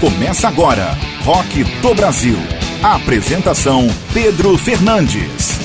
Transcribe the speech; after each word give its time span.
Começa 0.00 0.46
agora, 0.46 0.96
Rock 1.24 1.64
do 1.82 1.92
Brasil. 1.92 2.38
Apresentação 2.84 3.88
Pedro 4.14 4.56
Fernandes. 4.56 5.57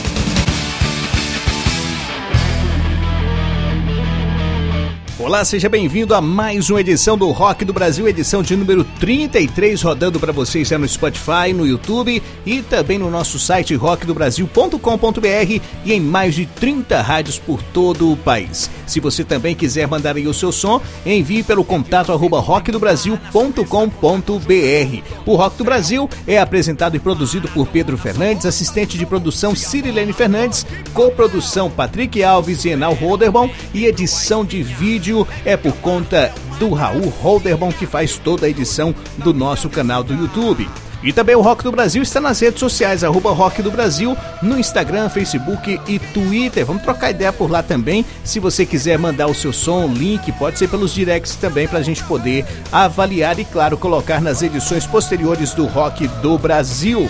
Olá, 5.23 5.45
seja 5.45 5.69
bem-vindo 5.69 6.13
a 6.13 6.19
mais 6.19 6.69
uma 6.69 6.81
edição 6.81 7.17
do 7.17 7.31
Rock 7.31 7.63
do 7.63 7.71
Brasil, 7.71 8.05
edição 8.09 8.43
de 8.43 8.57
número 8.57 8.83
33, 8.83 9.81
rodando 9.81 10.19
para 10.19 10.33
vocês 10.33 10.69
no 10.71 10.85
Spotify, 10.85 11.53
no 11.55 11.65
YouTube 11.65 12.21
e 12.45 12.61
também 12.61 12.97
no 12.97 13.09
nosso 13.09 13.39
site 13.39 13.73
rockdobrasil.com.br 13.73 15.61
e 15.85 15.93
em 15.93 16.01
mais 16.01 16.35
de 16.35 16.45
30 16.45 17.01
rádios 17.01 17.39
por 17.39 17.63
todo 17.63 18.11
o 18.11 18.17
país. 18.17 18.69
Se 18.85 18.99
você 18.99 19.23
também 19.23 19.55
quiser 19.55 19.87
mandar 19.87 20.17
aí 20.17 20.27
o 20.27 20.33
seu 20.33 20.51
som, 20.51 20.81
envie 21.05 21.41
pelo 21.41 21.63
contato 21.63 22.11
arroba 22.11 22.41
rockdobrasil.com.br. 22.41 25.03
O 25.25 25.37
Rock 25.37 25.57
do 25.57 25.63
Brasil 25.63 26.09
é 26.27 26.37
apresentado 26.37 26.97
e 26.97 26.99
produzido 26.99 27.47
por 27.47 27.65
Pedro 27.67 27.97
Fernandes, 27.97 28.45
assistente 28.45 28.97
de 28.97 29.05
produção 29.05 29.55
Cirilene 29.55 30.11
Fernandes, 30.11 30.65
coprodução 30.93 31.71
Patrick 31.71 32.21
Alves 32.21 32.65
e 32.65 32.71
Enal 32.71 32.93
Holderbom 32.93 33.49
e 33.73 33.85
edição 33.85 34.43
de 34.43 34.61
vídeo 34.61 35.12
é 35.45 35.55
por 35.55 35.73
conta 35.75 36.33
do 36.59 36.73
Raul 36.73 37.13
Holderbom 37.21 37.71
que 37.71 37.85
faz 37.85 38.17
toda 38.17 38.45
a 38.45 38.49
edição 38.49 38.93
do 39.17 39.33
nosso 39.33 39.69
canal 39.69 40.03
do 40.03 40.13
YouTube. 40.13 40.67
E 41.03 41.11
também 41.11 41.35
o 41.35 41.41
Rock 41.41 41.63
do 41.63 41.71
Brasil 41.71 42.01
está 42.01 42.21
nas 42.21 42.39
redes 42.39 42.61
sociais, 42.61 43.03
arroba 43.03 43.31
Rock 43.31 43.61
do 43.61 43.69
Brasil, 43.69 44.15
no 44.41 44.57
Instagram, 44.57 45.09
Facebook 45.09 45.79
e 45.85 45.99
Twitter. 45.99 46.65
Vamos 46.65 46.81
trocar 46.81 47.11
ideia 47.11 47.33
por 47.33 47.51
lá 47.51 47.61
também. 47.61 48.05
Se 48.23 48.39
você 48.39 48.65
quiser 48.65 48.97
mandar 48.97 49.27
o 49.27 49.35
seu 49.35 49.51
som, 49.51 49.87
link, 49.87 50.31
pode 50.33 50.57
ser 50.57 50.69
pelos 50.69 50.93
directs 50.93 51.35
também 51.35 51.67
para 51.67 51.79
a 51.79 51.83
gente 51.83 52.01
poder 52.05 52.45
avaliar 52.71 53.37
e, 53.37 53.43
claro, 53.43 53.77
colocar 53.77 54.21
nas 54.21 54.41
edições 54.41 54.87
posteriores 54.87 55.53
do 55.53 55.65
Rock 55.65 56.07
do 56.21 56.37
Brasil. 56.37 57.09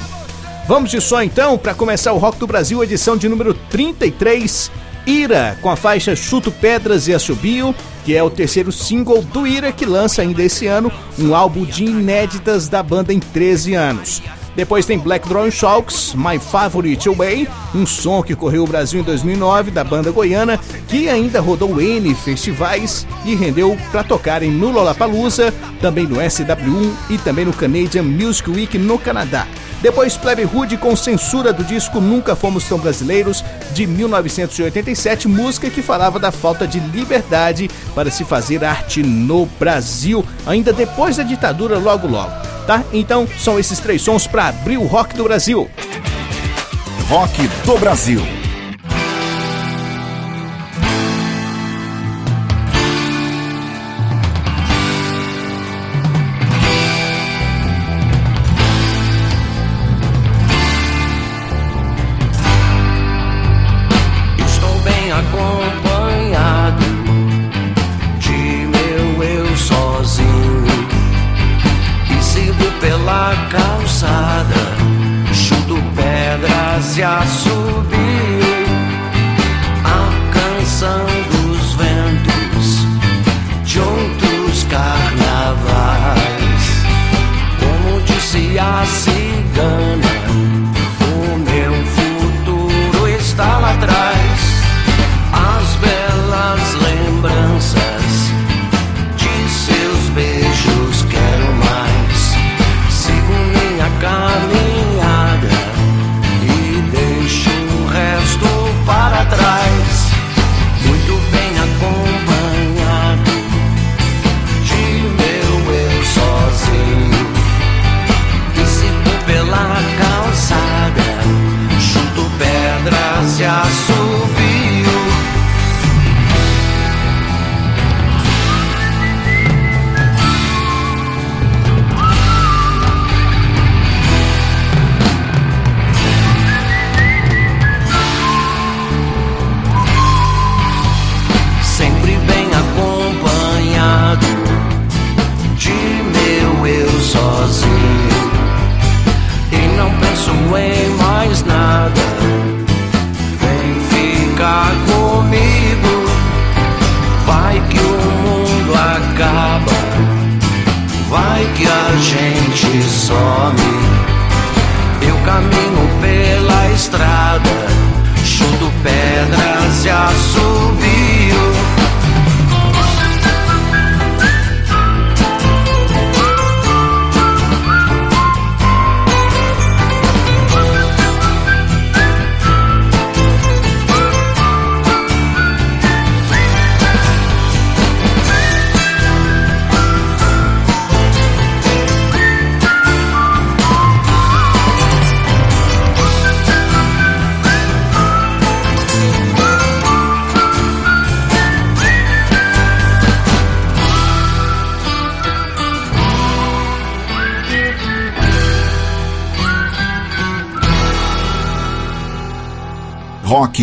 Vamos 0.68 0.90
de 0.90 1.00
som 1.00 1.22
então 1.22 1.56
para 1.56 1.76
começar 1.76 2.14
o 2.14 2.18
Rock 2.18 2.40
do 2.40 2.48
Brasil, 2.48 2.84
edição 2.84 3.16
de 3.16 3.30
número 3.30 3.54
33. 3.54 4.72
Ira, 5.06 5.58
com 5.62 5.70
a 5.70 5.76
faixa 5.76 6.16
Chuto 6.16 6.52
Pedras 6.52 7.08
e 7.08 7.14
Assobio, 7.14 7.76
que 8.06 8.16
é 8.16 8.24
o 8.24 8.30
terceiro 8.30 8.72
single 8.72 9.22
do 9.22 9.46
Ira, 9.46 9.72
que 9.72 9.86
lança 9.86 10.22
ainda 10.22 10.44
esse 10.44 10.68
ano 10.68 10.92
um 11.20 11.36
álbum 11.36 11.66
de 11.66 11.86
inéditas 11.86 12.68
da 12.68 12.82
banda 12.82 13.14
em 13.14 13.20
13 13.20 13.74
anos. 13.74 14.22
Depois 14.56 14.86
tem 14.86 15.00
Black 15.00 15.28
Drone 15.28 15.52
Sharks, 15.52 16.14
My 16.16 16.38
Favorite 16.38 17.10
Way, 17.10 17.48
um 17.74 17.86
som 17.86 18.22
que 18.22 18.36
correu 18.36 18.64
o 18.64 18.68
Brasil 18.68 19.02
em 19.02 19.04
2009 19.04 19.72
da 19.72 19.84
banda 19.84 20.12
goiana, 20.12 20.60
que 20.88 21.10
ainda 21.10 21.42
rodou 21.42 21.82
N 21.82 22.14
festivais 22.14 23.08
e 23.26 23.34
rendeu 23.34 23.76
para 23.92 24.04
tocarem 24.04 24.52
no 24.52 24.70
Lollapalooza, 24.70 25.52
também 25.82 26.06
no 26.06 26.18
SW1 26.18 26.92
e 27.10 27.18
também 27.18 27.46
no 27.46 27.54
Canadian 27.54 28.04
Music 28.04 28.50
Week 28.50 28.78
no 28.78 29.00
Canadá. 29.00 29.48
Depois 29.82 30.16
Plebe 30.16 30.46
Hood 30.46 30.78
com 30.78 30.96
censura 30.96 31.52
do 31.52 31.64
disco 31.64 32.00
Nunca 32.00 32.38
Fomos 32.38 32.64
Tão 32.64 32.78
Brasileiros, 32.78 33.44
de 33.74 33.86
1987, 33.86 35.28
música 35.28 35.70
que 35.70 35.82
falava 35.82 36.20
da 36.20 36.32
falta 36.32 36.66
de 36.66 36.80
liberdade 36.80 37.70
para 37.94 38.10
se 38.10 38.24
fazer 38.24 38.64
arte 38.64 39.04
no 39.04 39.46
Brasil, 39.60 40.24
ainda 40.46 40.72
depois 40.72 41.18
da 41.18 41.24
ditadura 41.24 41.78
logo 41.78 42.08
logo. 42.08 42.53
Tá? 42.66 42.84
Então 42.94 43.28
são 43.38 43.60
esses 43.60 43.80
três 43.80 44.02
sons 44.02 44.26
para 44.26 44.48
abrir 44.48 44.78
o 44.78 44.86
rock 44.86 45.16
do 45.16 45.24
Brasil. 45.24 45.70
Rock 47.10 47.48
do 47.66 47.78
Brasil. 47.78 48.43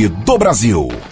Do 0.08 0.38
Brasil. 0.38 1.09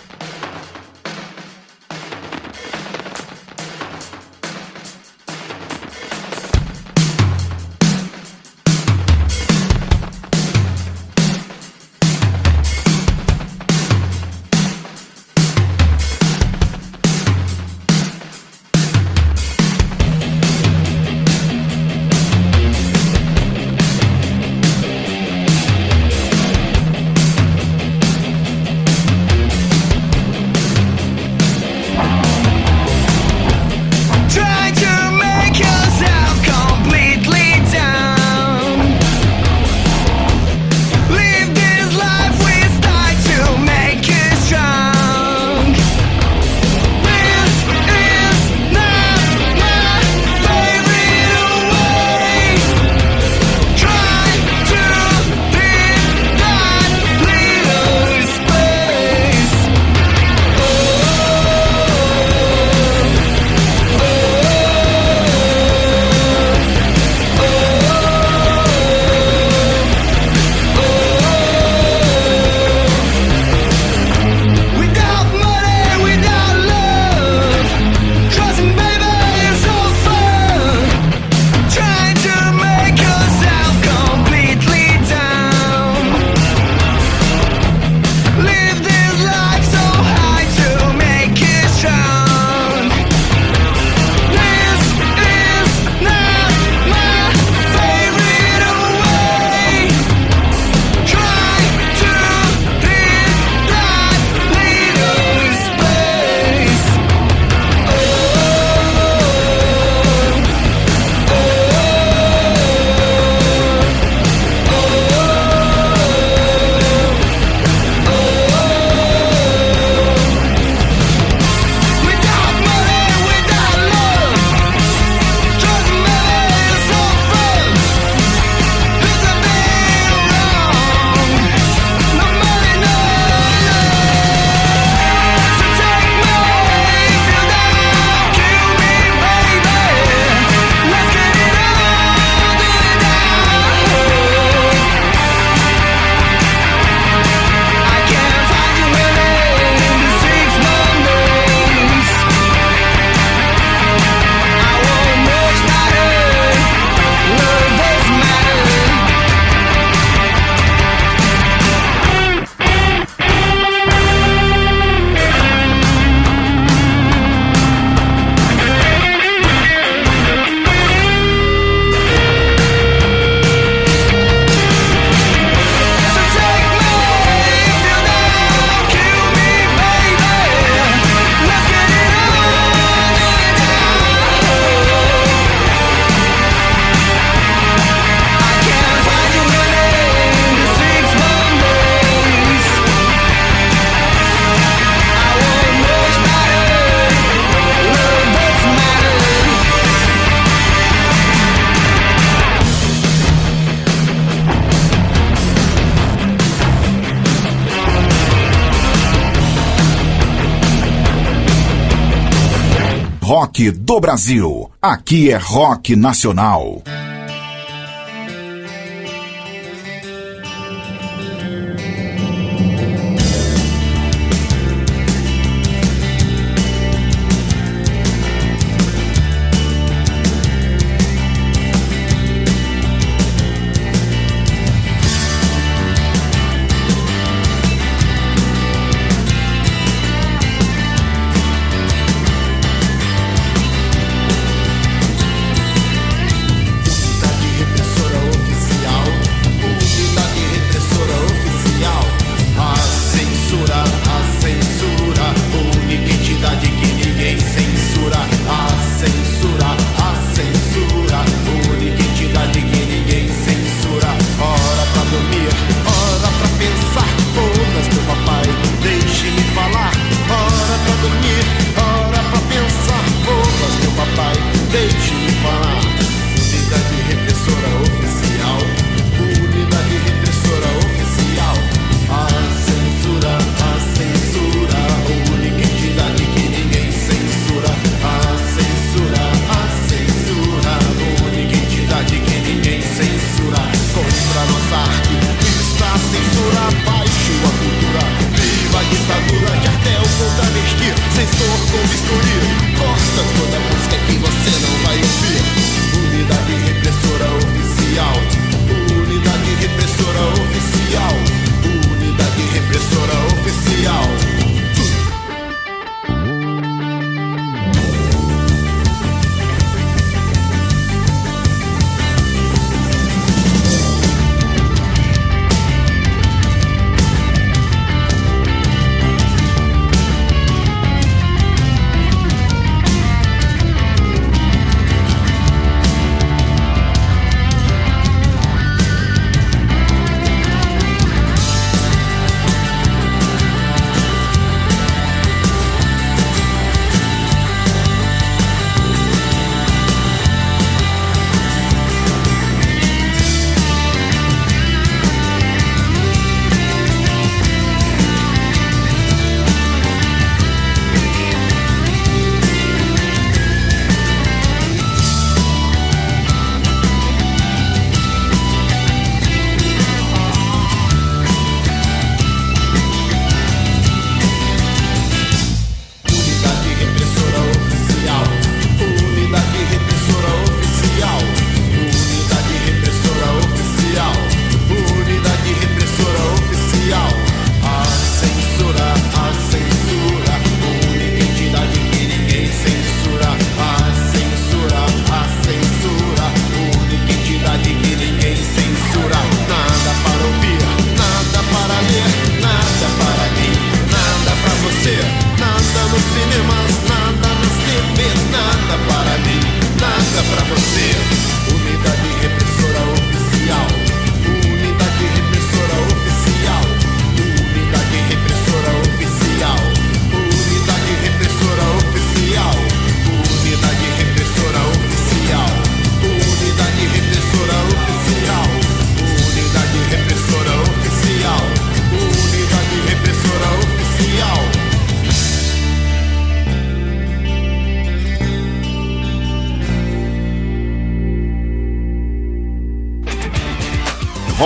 Rock 213.59 213.73
do 213.73 213.99
Brasil. 213.99 214.71
Aqui 214.81 215.33
é 215.33 215.37
rock 215.37 215.97
nacional. 215.97 216.81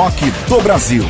Rock 0.02 0.32
do 0.48 0.60
Brasil. 0.60 1.04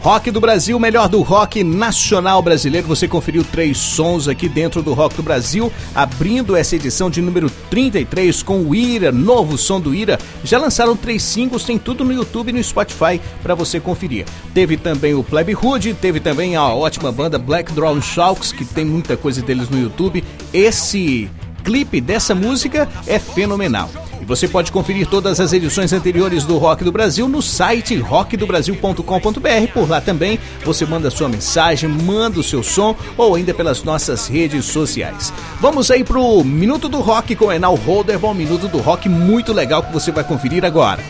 Rock 0.00 0.30
do 0.30 0.40
Brasil, 0.40 0.80
melhor 0.80 1.06
do 1.06 1.20
rock 1.20 1.62
nacional 1.62 2.40
brasileiro. 2.40 2.86
Você 2.86 3.06
conferiu 3.06 3.44
três 3.44 3.76
sons 3.76 4.26
aqui 4.26 4.48
dentro 4.48 4.82
do 4.82 4.94
Rock 4.94 5.16
do 5.16 5.22
Brasil, 5.22 5.70
abrindo 5.94 6.56
essa 6.56 6.76
edição 6.76 7.10
de 7.10 7.20
número 7.20 7.50
33 7.68 8.42
com 8.42 8.60
o 8.62 8.74
Ira, 8.74 9.12
novo 9.12 9.58
som 9.58 9.78
do 9.78 9.94
Ira. 9.94 10.18
Já 10.42 10.58
lançaram 10.58 10.96
três 10.96 11.22
singles, 11.22 11.64
tem 11.64 11.76
tudo 11.76 12.06
no 12.06 12.12
YouTube 12.14 12.48
e 12.48 12.52
no 12.54 12.64
Spotify 12.64 13.20
para 13.42 13.54
você 13.54 13.78
conferir. 13.78 14.24
Teve 14.54 14.78
também 14.78 15.12
o 15.12 15.22
Plebe 15.22 15.54
Hood, 15.54 15.92
teve 15.92 16.20
também 16.20 16.56
a 16.56 16.68
ótima 16.68 17.12
banda 17.12 17.38
Black 17.38 17.70
Drawn 17.74 18.00
Sharks, 18.00 18.50
que 18.50 18.64
tem 18.64 18.86
muita 18.86 19.14
coisa 19.14 19.42
deles 19.42 19.68
no 19.68 19.78
YouTube. 19.78 20.24
Esse 20.54 21.30
clipe 21.62 22.00
dessa 22.00 22.34
música 22.34 22.88
é 23.06 23.18
fenomenal. 23.18 23.90
E 24.24 24.26
você 24.26 24.48
pode 24.48 24.72
conferir 24.72 25.06
todas 25.06 25.38
as 25.38 25.52
edições 25.52 25.92
anteriores 25.92 26.44
do 26.44 26.56
Rock 26.56 26.82
do 26.82 26.90
Brasil 26.90 27.28
no 27.28 27.42
site 27.42 27.98
rockdobrasil.com.br. 27.98 29.72
Por 29.74 29.86
lá 29.86 30.00
também 30.00 30.40
você 30.64 30.86
manda 30.86 31.10
sua 31.10 31.28
mensagem, 31.28 31.90
manda 31.90 32.40
o 32.40 32.42
seu 32.42 32.62
som 32.62 32.96
ou 33.18 33.34
ainda 33.34 33.52
pelas 33.52 33.82
nossas 33.82 34.26
redes 34.26 34.64
sociais. 34.64 35.30
Vamos 35.60 35.90
aí 35.90 36.02
pro 36.02 36.42
Minuto 36.42 36.88
do 36.88 37.00
Rock 37.00 37.36
com 37.36 37.52
Enal 37.52 37.74
Holder, 37.74 38.24
um 38.24 38.32
minuto 38.32 38.66
do 38.66 38.78
rock 38.78 39.10
muito 39.10 39.52
legal 39.52 39.82
que 39.82 39.92
você 39.92 40.10
vai 40.10 40.24
conferir 40.24 40.64
agora. 40.64 41.02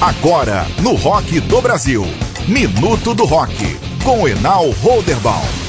Agora, 0.00 0.66
no 0.82 0.94
Rock 0.94 1.38
do 1.38 1.62
Brasil, 1.62 2.04
Minuto 2.48 3.14
do 3.14 3.24
Rock, 3.24 3.78
com 4.02 4.26
Enal 4.26 4.70
Holderbaum. 4.82 5.63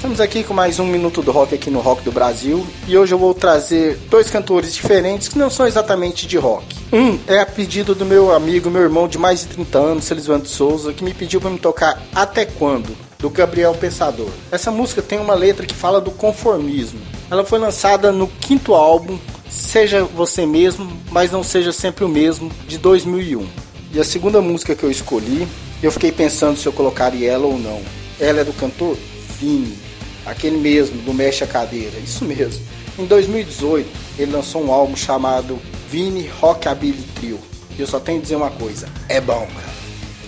Estamos 0.00 0.18
aqui 0.18 0.42
com 0.42 0.54
mais 0.54 0.78
um 0.78 0.86
Minuto 0.86 1.20
do 1.20 1.30
Rock 1.30 1.54
aqui 1.54 1.70
no 1.70 1.78
Rock 1.78 2.02
do 2.02 2.10
Brasil 2.10 2.66
e 2.88 2.96
hoje 2.96 3.12
eu 3.12 3.18
vou 3.18 3.34
trazer 3.34 3.98
dois 4.08 4.30
cantores 4.30 4.72
diferentes 4.72 5.28
que 5.28 5.36
não 5.36 5.50
são 5.50 5.66
exatamente 5.66 6.26
de 6.26 6.38
rock. 6.38 6.74
Um 6.90 7.18
é 7.26 7.38
a 7.38 7.44
pedido 7.44 7.94
do 7.94 8.06
meu 8.06 8.34
amigo, 8.34 8.70
meu 8.70 8.80
irmão 8.80 9.06
de 9.06 9.18
mais 9.18 9.40
de 9.40 9.48
30 9.48 9.78
anos, 9.78 10.10
Elisvando 10.10 10.48
Souza, 10.48 10.94
que 10.94 11.04
me 11.04 11.12
pediu 11.12 11.38
para 11.38 11.50
me 11.50 11.58
tocar 11.58 12.02
Até 12.14 12.46
Quando. 12.46 12.96
do 13.18 13.28
Gabriel 13.28 13.74
Pensador. 13.74 14.30
Essa 14.50 14.70
música 14.70 15.02
tem 15.02 15.18
uma 15.18 15.34
letra 15.34 15.66
que 15.66 15.74
fala 15.74 16.00
do 16.00 16.10
conformismo. 16.10 16.98
Ela 17.30 17.44
foi 17.44 17.58
lançada 17.58 18.10
no 18.10 18.26
quinto 18.26 18.72
álbum 18.72 19.18
Seja 19.50 20.02
Você 20.02 20.46
Mesmo, 20.46 20.90
mas 21.12 21.30
Não 21.30 21.44
Seja 21.44 21.72
Sempre 21.72 22.06
o 22.06 22.08
Mesmo, 22.08 22.50
de 22.66 22.78
2001. 22.78 23.46
E 23.92 24.00
a 24.00 24.04
segunda 24.04 24.40
música 24.40 24.74
que 24.74 24.82
eu 24.82 24.90
escolhi, 24.90 25.46
eu 25.82 25.92
fiquei 25.92 26.10
pensando 26.10 26.56
se 26.56 26.64
eu 26.64 26.72
colocaria 26.72 27.30
ela 27.30 27.44
ou 27.44 27.58
não. 27.58 27.82
Ela 28.18 28.40
é 28.40 28.44
do 28.44 28.54
cantor 28.54 28.96
Vini, 29.38 29.89
aquele 30.30 30.58
mesmo, 30.58 31.00
do 31.02 31.12
Mexe 31.12 31.44
a 31.44 31.46
Cadeira, 31.46 31.98
isso 31.98 32.24
mesmo. 32.24 32.64
Em 32.98 33.06
2018, 33.06 33.88
ele 34.18 34.32
lançou 34.32 34.62
um 34.62 34.72
álbum 34.72 34.96
chamado 34.96 35.58
Vini 35.90 36.28
Rockabilly 36.40 37.02
Trio. 37.14 37.38
E 37.76 37.80
eu 37.80 37.86
só 37.86 37.98
tenho 37.98 38.18
que 38.18 38.24
dizer 38.24 38.36
uma 38.36 38.50
coisa, 38.50 38.88
é 39.08 39.20
bom, 39.20 39.46
cara. 39.46 39.70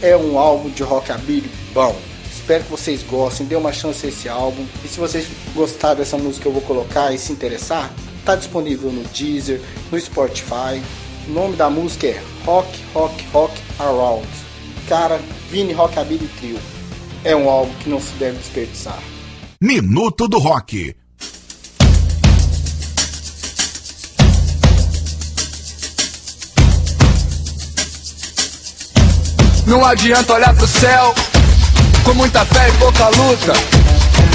É 0.00 0.16
um 0.16 0.38
álbum 0.38 0.68
de 0.70 0.82
rockabilly 0.82 1.48
bom. 1.72 1.94
Espero 2.32 2.64
que 2.64 2.70
vocês 2.70 3.02
gostem, 3.04 3.46
dê 3.46 3.54
uma 3.54 3.72
chance 3.72 4.04
a 4.04 4.08
esse 4.08 4.28
álbum. 4.28 4.66
E 4.84 4.88
se 4.88 4.98
vocês 4.98 5.28
gostarem 5.54 5.98
dessa 5.98 6.18
música 6.18 6.42
que 6.42 6.48
eu 6.48 6.52
vou 6.52 6.62
colocar 6.62 7.12
e 7.12 7.18
se 7.18 7.30
interessar, 7.30 7.92
tá 8.24 8.34
disponível 8.34 8.90
no 8.90 9.04
Deezer, 9.04 9.60
no 9.90 10.00
Spotify. 10.00 10.82
O 11.28 11.30
nome 11.30 11.54
da 11.54 11.70
música 11.70 12.08
é 12.08 12.20
Rock, 12.44 12.68
Rock, 12.92 13.24
Rock 13.32 13.54
Around. 13.78 14.26
Cara, 14.88 15.20
Vini 15.50 15.72
Rockabilly 15.72 16.28
Trio. 16.38 16.58
É 17.22 17.36
um 17.36 17.48
álbum 17.48 17.72
que 17.74 17.88
não 17.88 18.00
se 18.00 18.12
deve 18.14 18.38
desperdiçar. 18.38 19.00
Minuto 19.64 20.26
do 20.26 20.40
Rock. 20.40 20.92
Não 29.64 29.84
adianta 29.84 30.32
olhar 30.32 30.52
pro 30.52 30.66
céu 30.66 31.14
com 32.02 32.12
muita 32.14 32.44
fé 32.44 32.68
e 32.70 32.72
pouca 32.72 33.06
luta. 33.10 33.52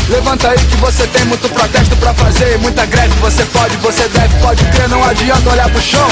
Levanta 0.08 0.48
aí 0.48 0.58
que 0.60 0.78
você 0.78 1.06
tem 1.08 1.26
muito 1.26 1.50
protesto 1.50 1.98
pra 1.98 2.14
fazer, 2.14 2.58
muita 2.60 2.86
greve. 2.86 3.14
Você 3.20 3.44
pode, 3.48 3.76
você 3.78 4.08
deve, 4.08 4.34
pode 4.40 4.64
crer. 4.64 4.88
Não 4.88 5.04
adianta 5.04 5.50
olhar 5.50 5.70
pro 5.70 5.82
chão, 5.82 6.08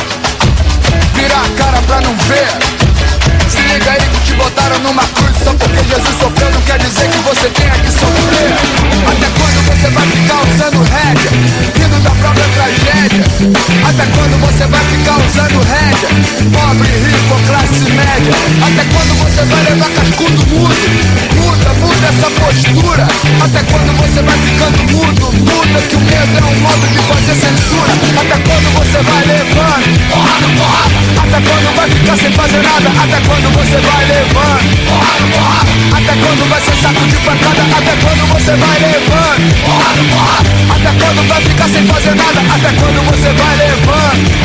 virar 1.13 1.41
a 1.41 1.49
cara 1.51 1.81
pra 1.83 2.01
não 2.01 2.13
ver. 2.17 2.49
Se 3.49 3.64
liga 3.65 3.91
aí 3.91 4.09
que 4.09 4.19
te 4.21 4.33
botaram 4.33 4.79
numa 4.79 5.03
cruz. 5.03 5.35
Só 5.43 5.53
porque 5.53 5.83
Jesus 5.83 6.15
sofreu 6.19 6.51
não 6.51 6.61
quer 6.61 6.79
dizer 6.79 7.09
que 7.09 7.17
você 7.19 7.49
tenha 7.49 7.71
que 7.71 7.91
sofrer. 7.91 8.51
Até 9.05 9.27
quando 9.37 9.59
você 9.65 9.89
vai 9.89 10.07
ficar 10.07 10.39
usando 10.43 10.83
rédea? 10.83 11.31
Rindo 11.75 11.99
da 11.99 12.09
própria 12.11 12.45
tragédia. 12.55 13.23
Até 13.89 14.05
quando 14.15 14.35
você 14.41 14.65
vai 14.67 14.83
ficar 14.85 15.17
usando 15.17 15.59
rédea? 15.65 16.09
Pobre, 16.53 16.89
rico, 16.89 17.35
classe 17.47 17.85
média. 17.91 18.33
Até 18.65 18.83
quando 18.93 19.13
você 19.23 19.41
vai 19.45 19.63
levar 19.63 19.89
cascudo 19.89 20.45
mudo? 20.47 20.75
Muda, 21.35 21.73
muda 21.79 22.07
essa 22.07 22.29
postura. 22.31 23.07
Até 23.43 23.61
quando 23.71 23.91
você 23.97 24.21
vai 24.21 24.37
ficando 24.37 24.77
mudo? 24.91 25.25
Muda 25.45 25.81
que 25.81 25.95
o 25.95 25.99
medo 25.99 26.37
é 26.37 26.45
um 26.45 26.59
modo 26.61 26.87
de 26.87 26.99
fazer 26.99 27.35
censura. 27.35 27.93
Até 28.19 28.37
quando 28.41 28.67
você 28.73 28.99
vai 29.03 29.25
levando? 29.25 30.09
Porrada, 30.09 30.47
porrada. 30.57 30.95
Até 31.25 31.49
quando 31.49 31.75
vai 31.75 31.89
ficar 31.89 32.17
sem 32.17 32.31
fazer 32.31 32.61
nada? 32.63 32.89
Até 33.03 33.19
quando 33.27 33.54
você 33.55 33.77
vai 33.77 34.05
levando? 34.05 34.75
Até 35.95 36.13
quando 36.13 36.49
vai 36.49 36.61
ser 36.61 36.75
saco 36.81 37.07
de 37.07 37.15
pancada? 37.17 37.61
Até 37.77 37.95
quando 38.03 38.27
você 38.33 38.51
vai 38.51 38.79
levando? 38.79 39.45
Até 40.69 40.91
quando 40.99 41.27
vai 41.27 41.41
ficar 41.41 41.69
sem 41.69 41.85
fazer 41.87 42.15
nada? 42.15 42.39
Até 42.53 42.69
quando 42.73 42.99
você 43.05 43.29
vai 43.33 43.55
levando? 43.57 44.35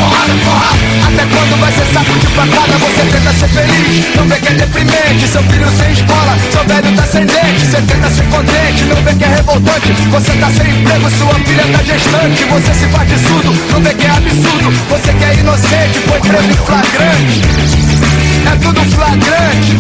Até 1.06 1.26
quando 1.26 1.60
vai 1.60 1.72
ser 1.72 1.86
saco 1.92 2.18
de 2.18 2.26
pancada? 2.28 2.78
Você 2.78 3.04
tenta 3.10 3.32
ser 3.34 3.48
feliz, 3.48 4.16
não 4.16 4.28
vê 4.28 4.36
que 4.36 4.48
é 4.48 4.52
deprimente. 4.54 5.28
Seu 5.28 5.42
filho 5.42 5.68
sem 5.76 5.92
escola, 5.92 6.38
seu 6.52 6.64
velho 6.64 6.96
tá 6.96 7.02
sem 7.02 7.26
dente. 7.26 7.66
Você 7.66 7.82
tenta 7.82 8.10
ser 8.10 8.24
contente, 8.24 8.84
não 8.84 9.02
vê 9.02 9.14
que 9.14 9.24
é 9.24 9.28
revoltante. 9.28 9.92
Você 10.10 10.32
tá 10.32 10.50
sem 10.50 10.70
emprego, 10.70 11.10
sua 11.10 11.34
filha 11.44 11.64
tá 11.72 11.82
gestante. 11.82 12.44
Você 12.44 12.74
se 12.74 12.86
faz 12.88 13.08
de 13.08 13.18
surdo, 13.18 13.52
não 13.72 13.80
vê 13.82 13.94
que 13.94 14.06
é 14.06 14.10
absurdo. 14.10 14.70
Você 14.88 15.12
que 15.12 15.24
é 15.24 15.34
inocente, 15.34 15.98
foi 16.06 16.20
preso 16.20 16.50
em 16.50 16.64
flagrante. 16.64 18.09
É 18.46 18.56
tudo 18.56 18.80
flagrante. 18.90 19.78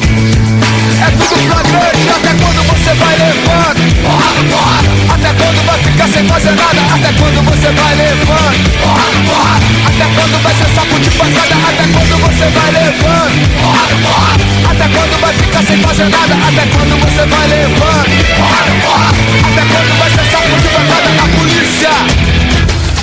É 1.00 1.10
tudo 1.12 1.36
flagrante. 1.48 2.08
Até 2.10 2.32
quando 2.34 2.62
você 2.68 2.94
vai 2.94 3.16
levando? 3.16 3.80
Porrada, 4.02 4.42
porrada 4.50 4.88
Até 5.14 5.32
quando 5.34 5.66
vai 5.66 5.78
ficar 5.78 6.08
sem 6.08 6.24
fazer 6.26 6.50
nada? 6.52 6.80
Até 6.94 7.12
quando 7.18 7.44
você 7.44 7.72
vai 7.72 7.94
levando? 7.94 8.70
Porrada, 8.80 9.18
porrada 9.26 9.66
Até 9.86 10.04
quando 10.14 10.42
vai 10.42 10.54
ser 10.54 10.68
saco 10.74 11.00
de 11.00 11.10
pancada? 11.10 11.54
Até 11.68 11.84
quando 11.92 12.14
você 12.20 12.46
vai 12.50 12.70
levando? 12.72 13.36
Porrada, 13.60 13.96
porrada 14.02 14.44
Até 14.70 14.88
quando 14.88 15.20
vai 15.20 15.34
ficar 15.34 15.62
sem 15.64 15.78
fazer 15.78 16.08
nada? 16.08 16.34
Até 16.34 16.66
quando 16.66 16.94
você 17.00 17.26
vai 17.26 17.46
levando? 17.48 18.10
Porrada, 18.36 18.72
porrada 18.82 19.18
Até 19.50 19.62
quando 19.72 19.98
vai 19.98 20.10
ser 20.10 20.24
saco 20.30 20.56
de 20.60 20.68
pancada? 20.68 21.10
A 21.22 21.28
polícia 21.38 21.90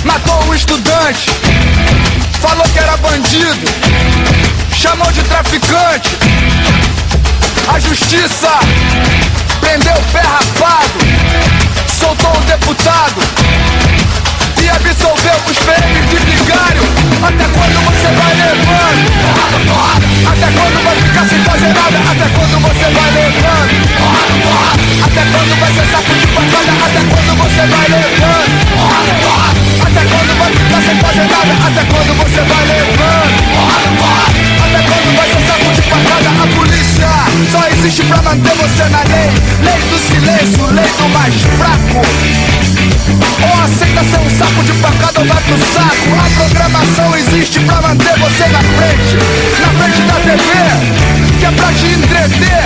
matou 0.04 0.44
um 0.48 0.54
estudante 0.54 1.30
Falou 2.40 2.64
que 2.72 2.78
era 2.78 2.96
bandido. 2.98 3.66
Chamou 4.72 5.10
de 5.12 5.22
traficante. 5.24 6.16
A 7.72 7.78
justiça 7.80 8.50
prendeu 9.60 9.92
o 9.92 10.04
pé 10.12 10.20
rapado, 10.20 10.98
soltou 11.98 12.30
o 12.30 12.40
deputado 12.44 13.20
e 14.62 14.68
absolveu 14.68 15.38
os 15.46 15.58
PMs 15.58 16.06
de 16.08 16.16
vigário. 16.18 16.82
Até 17.22 17.44
quando 17.44 17.78
você 17.86 18.08
vai 18.08 18.34
levando? 18.34 19.08
Até 20.28 20.48
quando 20.52 20.84
vai 20.84 20.96
ficar 20.96 21.24
sem 21.28 21.38
fazer 21.44 21.68
nada? 21.68 21.98
Até 22.10 22.28
quando 22.34 22.60
você 22.60 22.86
vai 22.90 23.10
levando? 23.10 23.72
Até 25.04 25.22
quando 25.32 25.52
vai 25.60 25.72
ser 25.72 25.86
saco 25.90 26.14
de 26.14 26.26
pancada? 26.28 26.72
Até 26.86 27.00
quando 27.08 27.32
você 27.38 27.62
vai 27.66 27.86
levando? 27.88 28.52
Até 29.86 30.02
quando 30.04 30.32
vai 30.38 30.50
ficar 30.52 30.82
sem 30.82 30.96
fazer 30.96 31.26
nada? 31.28 31.52
Até 31.66 31.82
quando 31.84 32.12
você 32.18 32.40
vai 32.42 32.64
levando? 32.66 33.34
Até 34.64 34.82
quando 34.82 35.07
ser 35.28 35.42
saco 35.46 35.72
de 35.74 35.82
pancada? 35.82 36.28
A 36.42 36.46
polícia. 36.56 37.08
Só 37.52 37.68
existe 37.68 38.02
pra 38.04 38.22
manter 38.22 38.54
você 38.56 38.84
na 38.88 39.02
lei. 39.04 39.30
Lei 39.62 39.80
do 39.88 39.98
silêncio, 39.98 40.66
lei 40.72 40.90
do 40.98 41.08
mais 41.10 41.34
fraco. 41.56 42.02
Ou 43.40 43.64
aceita 43.64 44.04
ser 44.04 44.18
um 44.18 44.30
saco 44.38 44.62
de 44.64 44.72
pancada 44.74 45.20
ou 45.20 45.26
vai 45.26 45.42
pro 45.42 45.58
saco. 45.58 46.08
A 46.18 46.28
programação 46.40 47.16
existe 47.16 47.60
pra 47.60 47.80
manter 47.80 48.18
você 48.18 48.46
na 48.48 48.62
frente. 48.62 49.16
Na 49.60 49.68
frente 49.78 50.02
da 50.02 50.14
TV 50.14 51.38
Que 51.38 51.44
é 51.46 51.50
pra 51.50 51.72
te 51.72 51.86
entreter. 51.86 52.62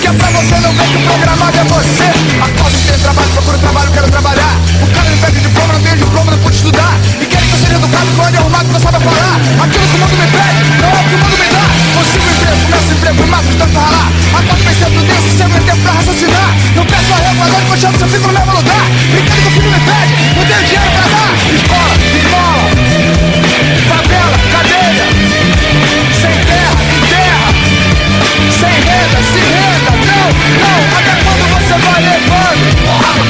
Que 0.00 0.06
é 0.06 0.12
pra 0.12 0.28
você 0.30 0.54
não 0.60 0.72
ver 0.72 0.86
que 0.86 0.96
o 0.96 1.00
programado 1.00 1.58
é 1.58 1.64
você. 1.64 2.04
Acordo, 2.40 2.78
tem 2.86 2.98
trabalho, 2.98 3.28
procuro 3.30 3.58
trabalho, 3.58 3.90
quero 3.92 4.10
trabalhar. 4.10 4.54
O 4.82 4.86
cara 4.94 5.10
me 5.10 5.16
pede 5.16 5.40
diploma, 5.40 5.72
não 5.74 5.80
tem 5.80 5.96
diploma, 5.96 6.30
não 6.32 6.38
pude 6.38 6.56
estudar. 6.56 6.94
E 7.20 7.26
quer 7.26 7.40
que 7.40 7.52
eu 7.52 7.58
seja 7.58 7.74
educado, 7.74 8.06
falando 8.16 8.36
arrumado, 8.36 8.68
não 8.72 8.80
sabe 8.80 9.04
falar. 9.04 9.40
Aquilo 9.62 9.86
que 9.86 9.96
o 9.96 9.98
mundo 9.98 10.16
me 10.16 10.26
pede, 10.26 10.80
não 10.80 10.88
é 10.88 11.00
o 11.00 11.08
que 11.08 11.14
o 11.14 11.18
mundo 11.18 11.38
me 11.38 11.48
dá 11.48 11.99
Consigo 12.00 12.24
emprego, 12.30 12.56
começo 12.62 12.92
emprego, 12.94 13.26
mato 13.26 13.44
de 13.44 13.56
tanto 13.56 13.78
ralar. 13.78 14.10
Acordo 14.32 14.64
pensando 14.64 15.02
nisso, 15.02 15.36
sem 15.36 15.48
meu 15.48 15.62
tempo 15.62 15.82
pra 15.82 15.92
raciocinar. 15.92 16.56
Não 16.74 16.86
peço 16.86 17.12
eu 17.12 17.76
chamo, 17.76 17.98
se 17.98 18.04
eu 18.04 18.08
fico 18.08 18.26
no 18.26 18.32
mesmo 18.32 18.52
lugar. 18.56 18.86
Brinquedo 19.12 19.36
que 19.36 19.48
o 19.48 19.50
filho 19.50 19.70
me 19.70 19.80
pede, 19.80 20.12
não 20.34 20.44
tenho 20.46 20.64
dinheiro 20.64 20.90
pra 20.96 21.04
dar. 21.12 21.30
Escola, 21.54 21.94
esmola, 22.16 22.64
favela, 23.86 24.38
cadeia. 24.50 25.06
Sem 26.16 26.36
terra, 26.48 26.80
em 26.88 27.04
terra. 27.06 27.48
Sem 28.48 28.76
renda, 28.80 29.20
se 29.20 29.40
renda, 29.40 29.92
não, 29.92 30.26
não 30.60 30.78
Até 30.98 31.12
quando 31.22 31.44
você 31.52 31.76
vai 31.84 32.00
levando? 32.00 32.64
Até 32.98 33.29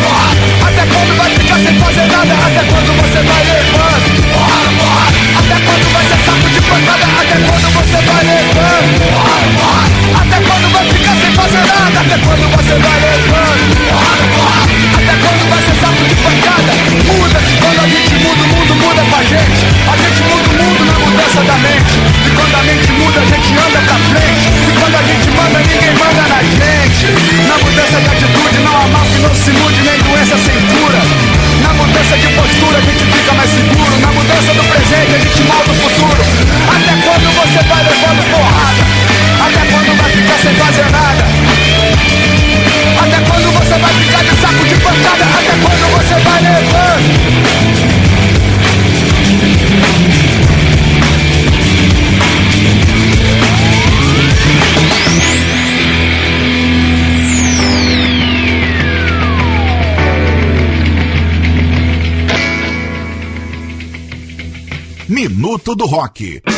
Do 65.77 65.87
Rock. 65.87 66.50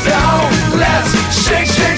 down. 0.00 0.50
Let's 0.78 1.12
shake, 1.44 1.66
shake. 1.66 1.91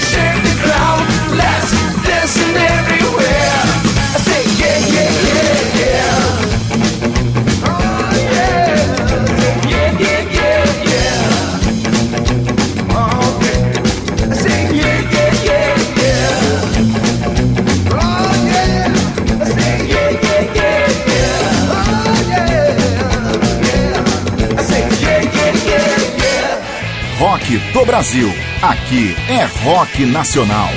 Do 27.75 27.85
Brasil. 27.85 28.29
Aqui 28.61 29.13
é 29.27 29.43
rock 29.65 30.05
nacional. 30.05 30.69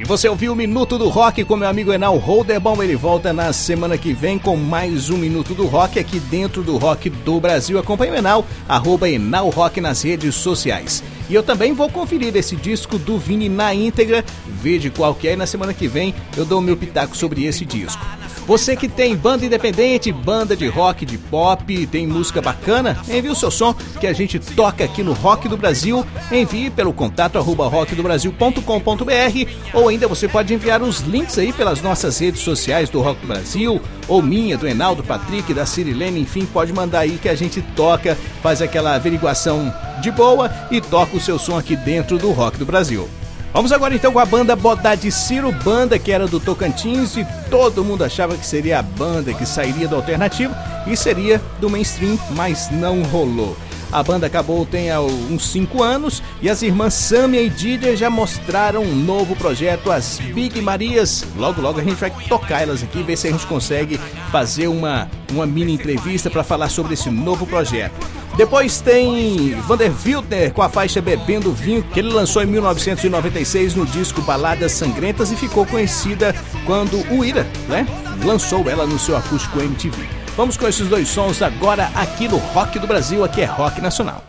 E 0.00 0.04
você 0.04 0.30
ouviu 0.30 0.54
o 0.54 0.56
Minuto 0.56 0.96
do 0.96 1.10
Rock 1.10 1.44
com 1.44 1.54
meu 1.54 1.68
amigo 1.68 1.92
Enal 1.92 2.16
Holderbaum. 2.16 2.82
Ele 2.82 2.96
volta 2.96 3.30
na 3.30 3.52
semana 3.52 3.98
que 3.98 4.14
vem 4.14 4.38
com 4.38 4.56
mais 4.56 5.10
um 5.10 5.18
Minuto 5.18 5.52
do 5.52 5.66
Rock 5.66 5.98
aqui 5.98 6.18
dentro 6.18 6.62
do 6.62 6.78
Rock 6.78 7.10
do 7.10 7.38
Brasil. 7.38 7.78
Acompanhe 7.78 8.12
o 8.12 8.16
Enal, 8.16 8.46
arroba 8.66 9.10
Enal 9.10 9.50
Rock 9.50 9.78
nas 9.78 10.00
redes 10.00 10.34
sociais. 10.34 11.04
E 11.28 11.34
eu 11.34 11.42
também 11.42 11.74
vou 11.74 11.90
conferir 11.90 12.34
esse 12.34 12.56
disco 12.56 12.98
do 12.98 13.18
Vini 13.18 13.46
na 13.46 13.74
íntegra, 13.74 14.24
de 14.62 14.88
qual 14.88 15.14
que 15.14 15.28
é. 15.28 15.34
E 15.34 15.36
na 15.36 15.46
semana 15.46 15.74
que 15.74 15.86
vem 15.86 16.14
eu 16.34 16.46
dou 16.46 16.62
meu 16.62 16.78
pitaco 16.78 17.14
sobre 17.14 17.44
esse 17.44 17.66
disco. 17.66 18.02
Você 18.46 18.74
que 18.74 18.88
tem 18.88 19.16
banda 19.16 19.46
independente, 19.46 20.10
banda 20.10 20.56
de 20.56 20.66
rock, 20.66 21.06
de 21.06 21.16
pop, 21.16 21.86
tem 21.86 22.06
música 22.06 22.42
bacana, 22.42 22.98
envie 23.08 23.30
o 23.30 23.34
seu 23.34 23.50
som 23.50 23.72
que 24.00 24.06
a 24.06 24.12
gente 24.12 24.38
toca 24.38 24.84
aqui 24.84 25.02
no 25.02 25.12
Rock 25.12 25.48
do 25.48 25.56
Brasil. 25.56 26.04
Envie 26.30 26.68
pelo 26.70 26.92
contato 26.92 27.38
arroba 27.38 27.68
rockdobrasil.com.br 27.68 29.50
ou 29.72 29.88
ainda 29.88 30.08
você 30.08 30.26
pode 30.26 30.52
enviar 30.52 30.82
os 30.82 31.00
links 31.00 31.38
aí 31.38 31.52
pelas 31.52 31.80
nossas 31.80 32.18
redes 32.18 32.40
sociais 32.40 32.90
do 32.90 33.00
Rock 33.00 33.20
do 33.20 33.28
Brasil 33.28 33.80
ou 34.08 34.20
minha, 34.20 34.58
do 34.58 34.66
Enaldo, 34.66 35.04
Patrick, 35.04 35.54
da 35.54 35.64
Cirilene, 35.64 36.20
enfim, 36.20 36.44
pode 36.44 36.72
mandar 36.72 37.00
aí 37.00 37.18
que 37.18 37.28
a 37.28 37.34
gente 37.34 37.62
toca, 37.76 38.18
faz 38.42 38.60
aquela 38.60 38.94
averiguação 38.94 39.72
de 40.02 40.10
boa 40.10 40.50
e 40.70 40.80
toca 40.80 41.16
o 41.16 41.20
seu 41.20 41.38
som 41.38 41.56
aqui 41.56 41.76
dentro 41.76 42.18
do 42.18 42.32
Rock 42.32 42.58
do 42.58 42.66
Brasil. 42.66 43.08
Vamos 43.52 43.70
agora 43.70 43.94
então 43.94 44.10
com 44.10 44.18
a 44.18 44.24
banda 44.24 44.56
Bodá 44.56 44.94
de 44.94 45.12
Ciro, 45.12 45.52
banda 45.52 45.98
que 45.98 46.10
era 46.10 46.26
do 46.26 46.40
Tocantins 46.40 47.18
e 47.18 47.26
todo 47.50 47.84
mundo 47.84 48.02
achava 48.02 48.34
que 48.34 48.46
seria 48.46 48.78
a 48.78 48.82
banda 48.82 49.34
que 49.34 49.44
sairia 49.44 49.86
do 49.86 49.94
alternativo 49.94 50.54
e 50.86 50.96
seria 50.96 51.38
do 51.60 51.68
mainstream, 51.68 52.18
mas 52.30 52.70
não 52.70 53.02
rolou. 53.02 53.54
A 53.92 54.02
banda 54.02 54.26
acabou 54.26 54.64
tem 54.64 54.88
uns 54.98 55.48
5 55.48 55.82
anos 55.82 56.22
e 56.40 56.48
as 56.48 56.62
irmãs 56.62 56.94
Samia 56.94 57.42
e 57.42 57.50
Didier 57.50 57.94
já 57.94 58.08
mostraram 58.08 58.82
um 58.82 58.96
novo 58.96 59.36
projeto, 59.36 59.92
as 59.92 60.18
Big 60.18 60.62
Marias. 60.62 61.26
Logo, 61.36 61.60
logo 61.60 61.78
a 61.78 61.84
gente 61.84 61.96
vai 61.96 62.10
tocar 62.26 62.62
elas 62.62 62.82
aqui, 62.82 63.02
ver 63.02 63.18
se 63.18 63.28
a 63.28 63.30
gente 63.30 63.46
consegue 63.46 64.00
fazer 64.30 64.66
uma, 64.66 65.10
uma 65.30 65.44
mini 65.44 65.74
entrevista 65.74 66.30
para 66.30 66.42
falar 66.42 66.70
sobre 66.70 66.94
esse 66.94 67.10
novo 67.10 67.46
projeto. 67.46 67.92
Depois 68.34 68.80
tem 68.80 69.54
Vander 69.68 69.92
Wildner 70.04 70.54
com 70.54 70.62
a 70.62 70.70
faixa 70.70 71.02
Bebendo 71.02 71.52
Vinho, 71.52 71.82
que 71.82 72.00
ele 72.00 72.08
lançou 72.08 72.42
em 72.42 72.46
1996 72.46 73.74
no 73.74 73.84
disco 73.84 74.22
Baladas 74.22 74.72
Sangrentas 74.72 75.30
e 75.30 75.36
ficou 75.36 75.66
conhecida 75.66 76.34
quando 76.64 76.96
o 77.14 77.22
Ira, 77.22 77.46
né, 77.68 77.86
lançou 78.24 78.70
ela 78.70 78.86
no 78.86 78.98
seu 78.98 79.14
acústico 79.14 79.60
MTV. 79.60 80.21
Vamos 80.36 80.56
com 80.56 80.66
esses 80.66 80.88
dois 80.88 81.08
sons 81.08 81.42
agora 81.42 81.90
aqui 81.94 82.26
no 82.26 82.38
Rock 82.38 82.78
do 82.78 82.86
Brasil, 82.86 83.22
aqui 83.22 83.42
é 83.42 83.44
Rock 83.44 83.80
Nacional. 83.80 84.24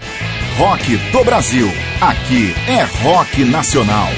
Rock 0.58 0.98
do 1.12 1.24
Brasil, 1.24 1.72
aqui 2.02 2.54
é 2.68 2.84
Rock 3.04 3.46
Nacional. 3.46 4.10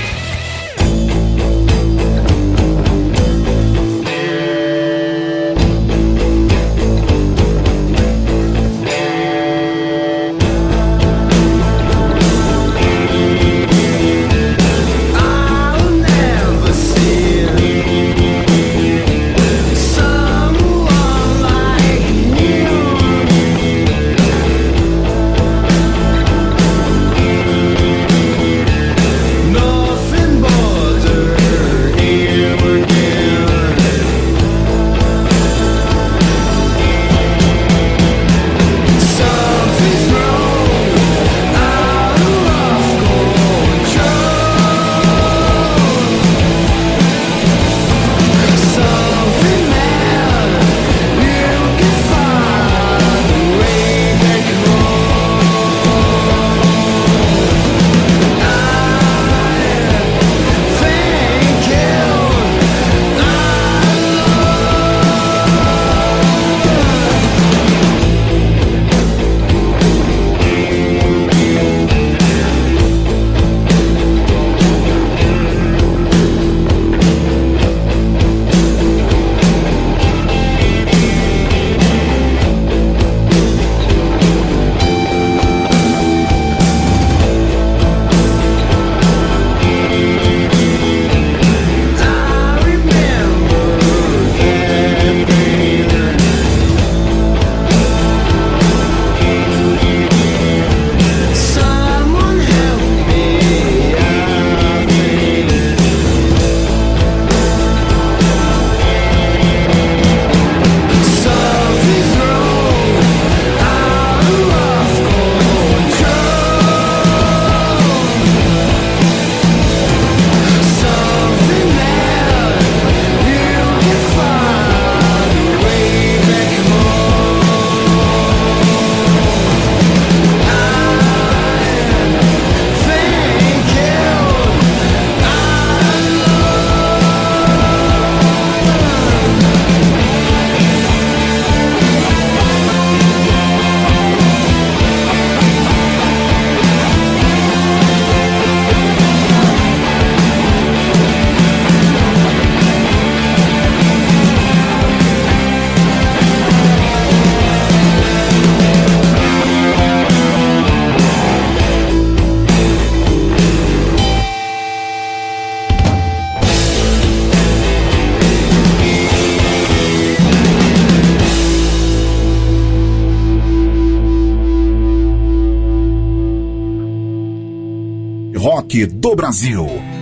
Do 178.87 179.15
Brasil. 179.15 179.94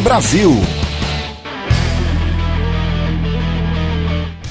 Brasil. 0.00 0.54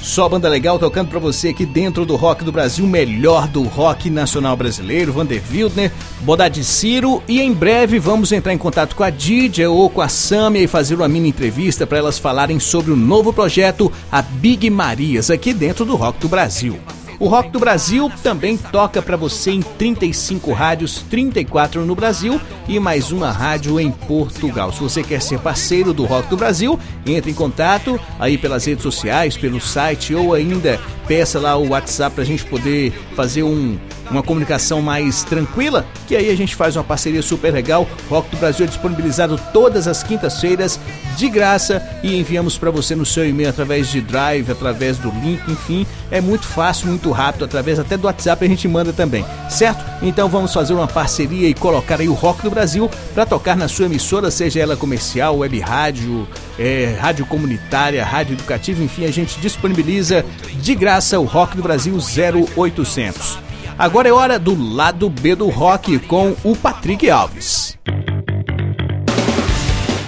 Só 0.01 0.27
banda 0.27 0.49
legal 0.49 0.79
tocando 0.79 1.09
pra 1.09 1.19
você 1.19 1.49
aqui 1.49 1.65
dentro 1.65 2.05
do 2.05 2.15
Rock 2.15 2.43
do 2.43 2.51
Brasil, 2.51 2.87
melhor 2.87 3.47
do 3.47 3.63
rock 3.63 4.09
nacional 4.09 4.57
brasileiro, 4.57 5.13
Vander 5.13 5.41
Wildner, 5.51 5.91
Bodade 6.21 6.63
Ciro 6.63 7.21
e 7.27 7.39
em 7.39 7.53
breve 7.53 7.99
vamos 7.99 8.31
entrar 8.31 8.53
em 8.53 8.57
contato 8.57 8.95
com 8.95 9.03
a 9.03 9.09
Didia 9.09 9.69
ou 9.69 9.89
com 9.89 10.01
a 10.01 10.07
Samia 10.07 10.63
e 10.63 10.67
fazer 10.67 10.95
uma 10.95 11.07
mini 11.07 11.29
entrevista 11.29 11.85
para 11.85 11.99
elas 11.99 12.17
falarem 12.17 12.59
sobre 12.59 12.91
o 12.91 12.95
novo 12.95 13.31
projeto, 13.31 13.91
a 14.11 14.21
Big 14.21 14.69
Marias, 14.69 15.29
aqui 15.29 15.53
dentro 15.53 15.85
do 15.85 15.95
Rock 15.95 16.19
do 16.19 16.27
Brasil. 16.27 16.79
O 17.19 17.27
Rock 17.27 17.49
do 17.49 17.59
Brasil 17.59 18.11
também 18.21 18.55
toca 18.55 19.01
para 19.01 19.17
você 19.17 19.49
em 19.49 19.61
35 19.61 20.53
rádios, 20.53 21.03
34 21.09 21.83
no 21.83 21.95
Brasil 21.95 22.39
e 22.67 22.79
mais 22.79 23.11
uma 23.11 23.31
rádio 23.31 23.79
em 23.79 23.91
Portugal. 23.91 24.71
Se 24.71 24.79
você 24.79 25.01
quer 25.01 25.19
ser 25.19 25.39
parceiro 25.39 25.93
do 25.93 26.05
Rock 26.05 26.29
do 26.29 26.37
Brasil, 26.37 26.79
entre 27.07 27.31
em 27.31 27.33
contato 27.33 27.99
aí 28.19 28.37
pelas 28.37 28.65
redes 28.65 28.83
sociais, 28.83 29.35
pelo 29.35 29.59
site 29.59 30.13
ou 30.13 30.31
ainda 30.31 30.79
peça 31.07 31.39
lá 31.39 31.55
o 31.55 31.69
WhatsApp 31.69 32.15
para 32.15 32.23
a 32.23 32.27
gente 32.27 32.43
poder 32.45 32.91
fazer 33.15 33.43
um, 33.43 33.77
uma 34.11 34.21
comunicação 34.21 34.81
mais 34.81 35.23
tranquila, 35.23 35.85
que 36.07 36.15
aí 36.15 36.29
a 36.29 36.35
gente 36.35 36.55
faz 36.55 36.75
uma 36.75 36.83
parceria 36.83 37.21
super 37.21 37.53
legal. 37.53 37.87
Rock 38.09 38.29
do 38.29 38.37
Brasil 38.37 38.65
é 38.65 38.67
disponibilizado 38.67 39.39
todas 39.53 39.87
as 39.87 40.03
quintas-feiras 40.03 40.79
de 41.15 41.29
graça 41.29 41.81
e 42.03 42.19
enviamos 42.19 42.57
para 42.57 42.69
você 42.69 42.95
no 42.95 43.05
seu 43.05 43.27
e-mail 43.27 43.49
através 43.49 43.89
de 43.89 44.01
Drive, 44.01 44.51
através 44.51 44.97
do 44.97 45.09
link, 45.09 45.41
enfim, 45.47 45.85
é 46.11 46.21
muito 46.21 46.45
fácil, 46.45 46.87
muito 46.87 47.11
rápido, 47.11 47.45
através 47.45 47.79
até 47.79 47.97
do 47.97 48.05
WhatsApp 48.05 48.45
a 48.45 48.47
gente 48.47 48.67
manda 48.67 48.93
também, 48.93 49.25
certo? 49.49 49.83
Então 50.01 50.29
vamos 50.29 50.53
fazer 50.53 50.73
uma 50.73 50.87
parceria 50.87 51.49
e 51.49 51.53
colocar 51.53 51.99
aí 51.99 52.07
o 52.07 52.13
Rock 52.13 52.43
do 52.43 52.51
Brasil 52.51 52.89
para 53.13 53.25
tocar 53.25 53.57
na 53.57 53.67
sua 53.67 53.85
emissora, 53.85 54.29
seja 54.29 54.59
ela 54.59 54.77
comercial, 54.77 55.37
web 55.37 55.59
rádio, 55.59 56.27
é, 56.59 56.95
rádio 56.99 57.25
comunitária, 57.25 58.03
rádio 58.05 58.33
educativa, 58.33 58.83
enfim, 58.83 59.05
a 59.05 59.11
gente 59.11 59.39
disponibiliza 59.39 60.23
de 60.61 60.75
graça 60.75 60.96
o 61.19 61.23
Rock 61.23 61.55
do 61.55 61.61
Brasil 61.61 61.95
0800. 61.95 63.37
Agora 63.77 64.09
é 64.09 64.11
hora 64.11 64.39
do 64.39 64.59
lado 64.59 65.07
B 65.09 65.35
do 65.35 65.49
rock 65.49 65.99
com 65.99 66.35
o 66.43 66.55
Patrick 66.55 67.07
Alves. 67.09 67.77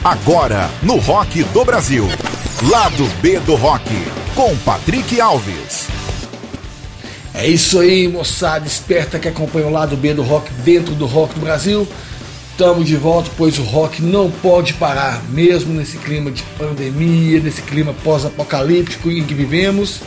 Agora 0.04 0.68
no 0.82 0.98
Rock 0.98 1.44
do 1.44 1.64
Brasil. 1.64 2.08
Lado 2.64 3.06
B 3.22 3.40
do 3.42 3.54
Rock 3.54 3.90
com 4.34 4.58
Patrick 4.58 5.22
Alves. 5.22 5.88
É 7.36 7.48
isso 7.48 7.80
aí, 7.80 8.08
moçada 8.08 8.66
esperta 8.66 9.20
que 9.20 9.28
acompanha 9.28 9.68
o 9.68 9.72
lado 9.72 9.96
B 9.96 10.16
do 10.16 10.24
rock 10.24 10.52
dentro 10.64 10.96
do 10.96 11.06
Rock 11.06 11.36
do 11.36 11.42
Brasil. 11.42 11.88
Estamos 12.52 12.88
de 12.88 12.98
volta, 12.98 13.30
pois 13.38 13.60
o 13.60 13.64
rock 13.64 14.02
não 14.02 14.30
pode 14.32 14.74
parar, 14.74 15.24
mesmo 15.30 15.74
nesse 15.74 15.98
clima 15.98 16.32
de 16.32 16.42
pandemia, 16.58 17.40
nesse 17.40 17.62
clima 17.62 17.94
pós-apocalíptico 18.04 19.12
em 19.12 19.24
que 19.24 19.34
vivemos. 19.36 20.02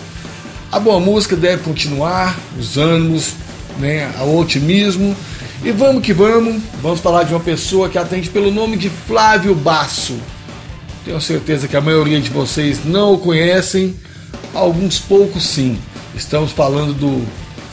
A 0.72 0.80
boa 0.80 0.98
música 0.98 1.37
deve 1.37 1.62
continuar, 1.62 2.35
os 2.58 2.78
ânimos, 2.78 3.35
né, 3.78 4.11
o 4.20 4.38
otimismo. 4.38 5.14
E 5.62 5.70
vamos 5.70 6.02
que 6.02 6.14
vamos, 6.14 6.62
vamos 6.80 6.98
falar 6.98 7.24
de 7.24 7.35
uma 7.35 7.40
pessoa 7.40 7.90
que 7.90 7.98
atende 7.98 8.30
pelo 8.30 8.50
nome 8.50 8.78
de 8.78 8.88
Flávio 8.88 9.54
Basso. 9.54 10.16
Tenho 11.04 11.20
certeza 11.20 11.68
que 11.68 11.76
a 11.76 11.80
maioria 11.82 12.18
de 12.22 12.30
vocês 12.30 12.87
não 12.87 13.12
o 13.12 13.18
conhecem, 13.18 13.94
alguns 14.54 14.98
poucos 14.98 15.46
sim. 15.46 15.78
Estamos 16.14 16.52
falando 16.52 16.94
do 16.94 17.22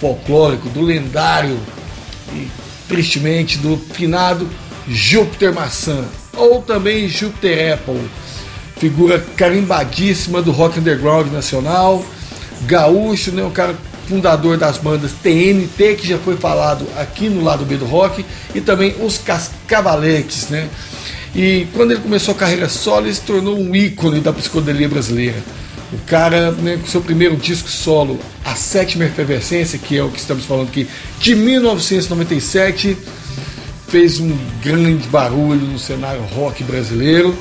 folclórico, 0.02 0.68
do 0.68 0.82
lendário 0.82 1.58
e 2.34 2.50
tristemente 2.90 3.60
do 3.60 3.78
finado 3.78 4.46
Júpiter 4.90 5.54
Maçã, 5.54 6.04
ou 6.36 6.62
também 6.62 7.08
Júpiter 7.08 7.76
Apple, 7.76 8.02
figura 8.76 9.26
carimbadíssima 9.38 10.42
do 10.42 10.52
rock 10.52 10.80
underground 10.80 11.32
nacional, 11.32 12.04
gaúcho, 12.66 13.32
né, 13.32 13.44
um 13.44 13.52
cara 13.52 13.76
fundador 14.08 14.58
das 14.58 14.78
bandas 14.78 15.12
TNT, 15.22 15.96
que 15.96 16.08
já 16.08 16.18
foi 16.18 16.36
falado 16.36 16.86
aqui 16.98 17.30
no 17.30 17.44
lado 17.44 17.64
B 17.64 17.78
do 17.78 17.86
rock, 17.86 18.26
e 18.56 18.60
também 18.60 18.96
os 19.00 19.20
Cascavaletes, 19.20 20.50
né? 20.50 20.68
E 21.36 21.68
quando 21.74 21.92
ele 21.92 22.02
começou 22.02 22.34
a 22.34 22.38
carreira 22.38 22.68
solo, 22.68 23.06
ele 23.06 23.14
se 23.14 23.22
tornou 23.22 23.58
um 23.58 23.76
ícone 23.76 24.20
da 24.20 24.34
psicodelia 24.34 24.90
brasileira. 24.90 25.38
O 25.94 25.98
cara, 26.06 26.52
né, 26.52 26.78
com 26.78 26.88
seu 26.88 27.02
primeiro 27.02 27.36
disco 27.36 27.70
solo, 27.70 28.20
A 28.44 28.56
Sétima 28.56 29.06
Efervescência, 29.06 29.78
que 29.78 29.98
é 29.98 30.04
o 30.04 30.10
que 30.10 30.20
estamos 30.20 30.46
falando 30.46 30.70
aqui, 30.70 30.88
de 31.20 31.36
1997, 31.36 32.98
fez 33.88 34.20
um 34.20 34.36
grande 34.64 35.08
barulho 35.08 35.66
no 35.66 35.80
cenário 35.80 36.22
rock 36.22 36.64
brasileiro. 36.64 37.36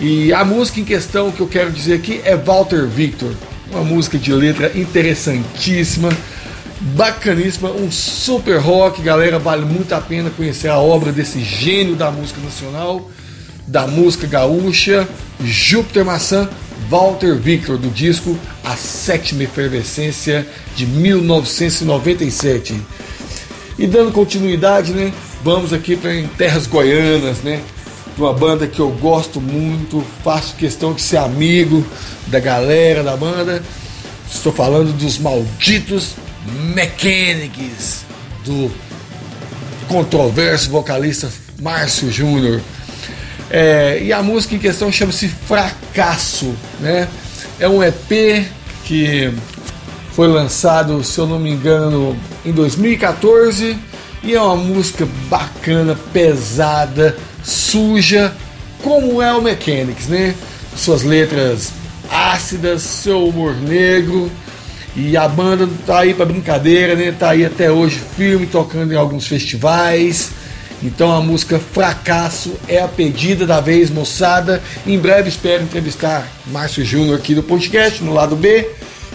E 0.00 0.32
a 0.32 0.44
música 0.44 0.80
em 0.80 0.84
questão 0.84 1.30
que 1.30 1.40
eu 1.40 1.46
quero 1.46 1.70
dizer 1.70 1.94
aqui 1.94 2.20
é 2.24 2.36
Walter 2.36 2.86
Victor, 2.86 3.32
uma 3.72 3.82
música 3.82 4.18
de 4.18 4.32
letra 4.32 4.70
interessantíssima, 4.74 6.10
bacaníssima, 6.94 7.70
um 7.70 7.90
super 7.90 8.58
rock, 8.58 9.00
galera, 9.00 9.38
vale 9.38 9.64
muito 9.64 9.94
a 9.94 10.00
pena 10.00 10.28
conhecer 10.30 10.68
a 10.68 10.78
obra 10.78 11.10
desse 11.10 11.42
gênio 11.42 11.96
da 11.96 12.10
música 12.10 12.40
nacional, 12.42 13.10
da 13.66 13.86
música 13.86 14.26
gaúcha, 14.26 15.08
Júpiter 15.42 16.04
Maçã, 16.04 16.50
Walter 16.90 17.34
Victor, 17.36 17.78
do 17.78 17.88
disco 17.88 18.38
A 18.62 18.76
Sétima 18.76 19.44
Efervescência 19.44 20.46
de 20.76 20.84
1997. 20.86 22.78
E 23.78 23.86
dando 23.86 24.12
continuidade, 24.12 24.92
né? 24.92 25.10
Vamos 25.42 25.72
aqui 25.72 25.96
para 25.96 26.10
terras 26.36 26.66
goianas, 26.66 27.38
né? 27.38 27.62
De 28.14 28.20
uma 28.20 28.32
banda 28.32 28.66
que 28.66 28.80
eu 28.80 28.90
gosto 28.90 29.40
muito, 29.40 30.04
faço 30.22 30.54
questão 30.56 30.92
de 30.92 31.00
ser 31.00 31.16
amigo 31.16 31.84
da 32.26 32.38
galera 32.38 33.02
da 33.02 33.16
banda. 33.16 33.62
Estou 34.30 34.52
falando 34.52 34.92
dos 34.92 35.18
malditos 35.18 36.14
Mechanics, 36.74 38.04
do 38.44 38.70
controverso 39.88 40.70
vocalista 40.70 41.30
Márcio 41.60 42.10
Júnior. 42.10 42.60
É, 43.50 44.00
e 44.02 44.12
a 44.12 44.22
música 44.22 44.54
em 44.54 44.58
questão 44.58 44.90
chama-se 44.90 45.28
Fracasso, 45.28 46.54
né? 46.80 47.08
É 47.58 47.68
um 47.68 47.82
EP 47.82 48.46
que 48.84 49.32
foi 50.12 50.28
lançado, 50.28 51.02
se 51.04 51.18
eu 51.18 51.26
não 51.26 51.38
me 51.38 51.50
engano, 51.50 52.16
em 52.44 52.52
2014 52.52 53.78
e 54.22 54.34
é 54.34 54.40
uma 54.40 54.56
música 54.56 55.06
bacana, 55.28 55.98
pesada, 56.12 57.16
suja, 57.42 58.32
como 58.82 59.20
é 59.22 59.32
o 59.32 59.42
Mechanics, 59.42 60.08
né? 60.08 60.34
Suas 60.76 61.02
letras 61.02 61.72
ácidas, 62.10 62.82
seu 62.82 63.26
humor 63.26 63.54
negro 63.54 64.30
e 64.94 65.16
a 65.16 65.26
banda 65.26 65.68
tá 65.86 66.00
aí 66.00 66.12
para 66.12 66.26
brincadeira, 66.26 66.94
né? 66.94 67.14
Tá 67.18 67.30
aí 67.30 67.44
até 67.44 67.70
hoje 67.70 68.00
firme, 68.16 68.46
tocando 68.46 68.92
em 68.92 68.96
alguns 68.96 69.26
festivais. 69.26 70.30
Então 70.82 71.12
a 71.12 71.20
música 71.20 71.58
Fracasso 71.58 72.54
é 72.68 72.80
a 72.80 72.88
pedida 72.88 73.46
da 73.46 73.60
vez, 73.60 73.88
moçada. 73.88 74.62
Em 74.86 74.98
breve 74.98 75.28
espero 75.28 75.62
entrevistar 75.62 76.28
Márcio 76.46 76.84
Júnior 76.84 77.18
aqui 77.18 77.34
do 77.34 77.42
podcast, 77.42 78.02
no 78.02 78.12
lado 78.12 78.36
B. 78.36 78.68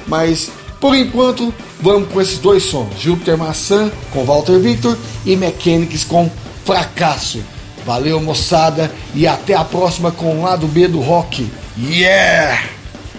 Mas 0.07 0.49
por 0.79 0.95
enquanto, 0.95 1.53
vamos 1.79 2.09
com 2.09 2.21
esses 2.21 2.39
dois 2.39 2.63
sons: 2.63 2.99
Júpiter 2.99 3.37
Maçã 3.37 3.91
com 4.11 4.23
Walter 4.23 4.59
Victor 4.59 4.97
e 5.25 5.35
Mechanics 5.35 6.03
com 6.03 6.29
Fracasso. 6.65 7.43
Valeu, 7.87 8.19
moçada, 8.19 8.91
e 9.15 9.25
até 9.25 9.55
a 9.55 9.63
próxima 9.63 10.11
com 10.11 10.39
o 10.39 10.43
lado 10.43 10.67
B 10.67 10.89
do 10.89 10.99
rock. 10.99 11.49
Yeah! 11.79 12.61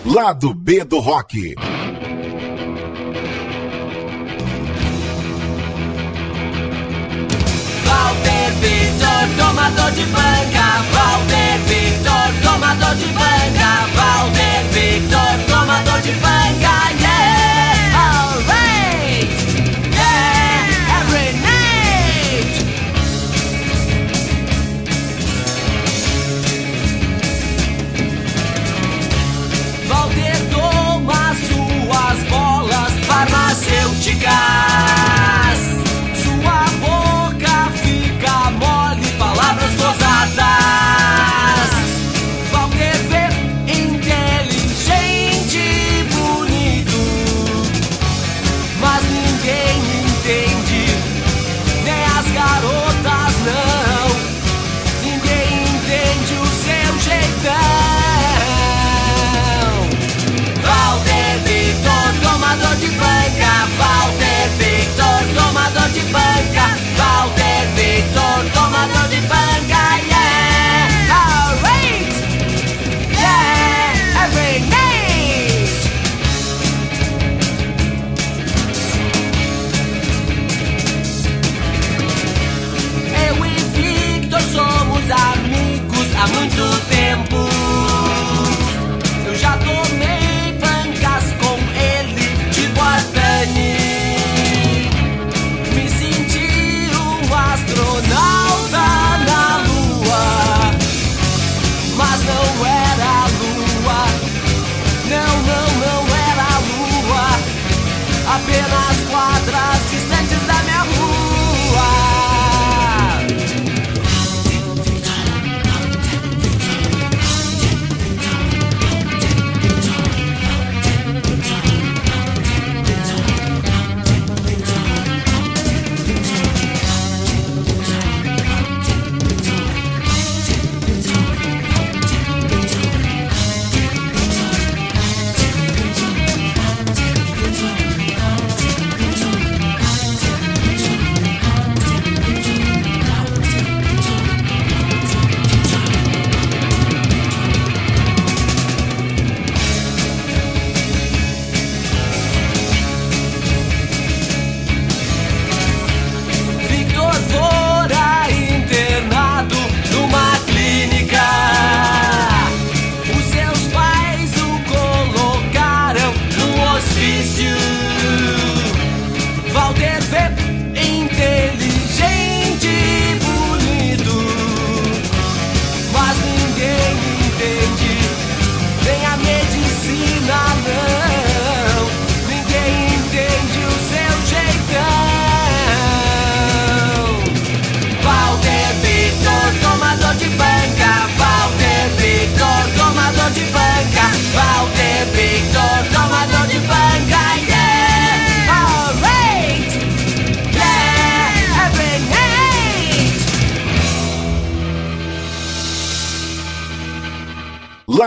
Lado 0.05 0.53
B 0.53 0.85
do 0.85 0.99
Rock. 0.99 1.55
Walter 7.87 8.53
Victor, 8.61 9.39
tomador 9.39 9.91
de 9.93 10.05
banca. 10.05 10.85
Walter 10.93 11.59
Victor, 11.66 12.43
tomador 12.43 12.95
de 12.97 13.07
banca. 13.07 13.28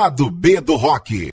Lado 0.02 0.32
B 0.32 0.60
do 0.62 0.78
Rock. 0.78 1.32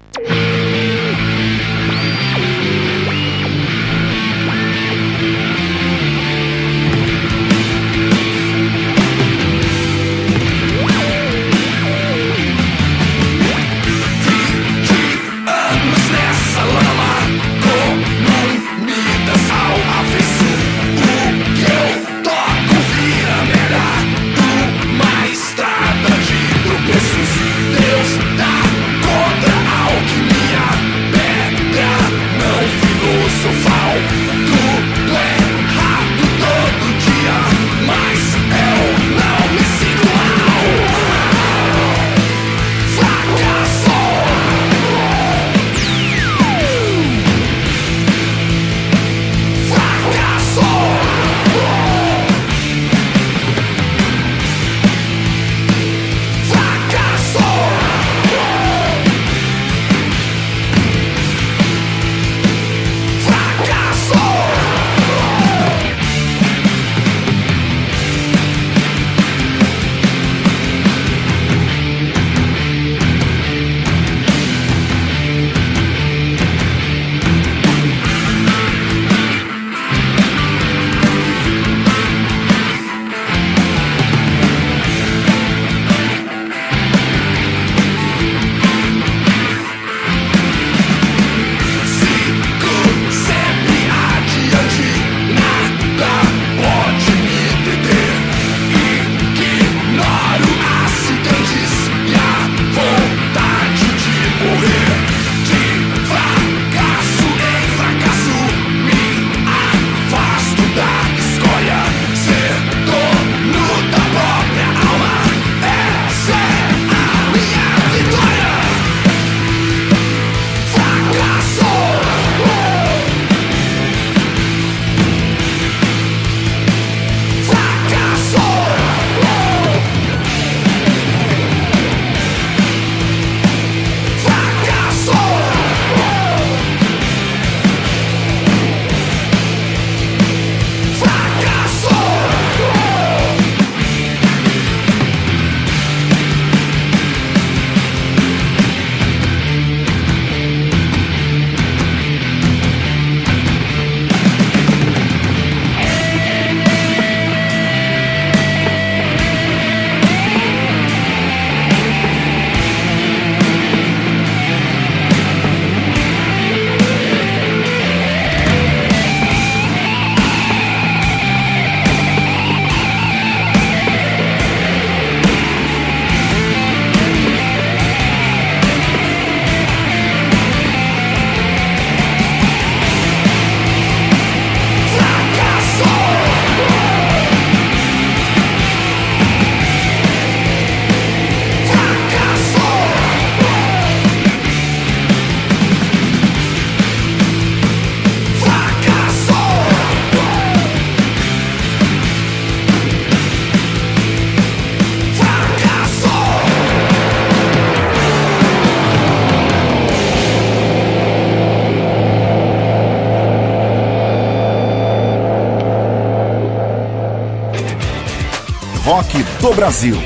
do 219.40 219.54
Brasil. 219.54 219.96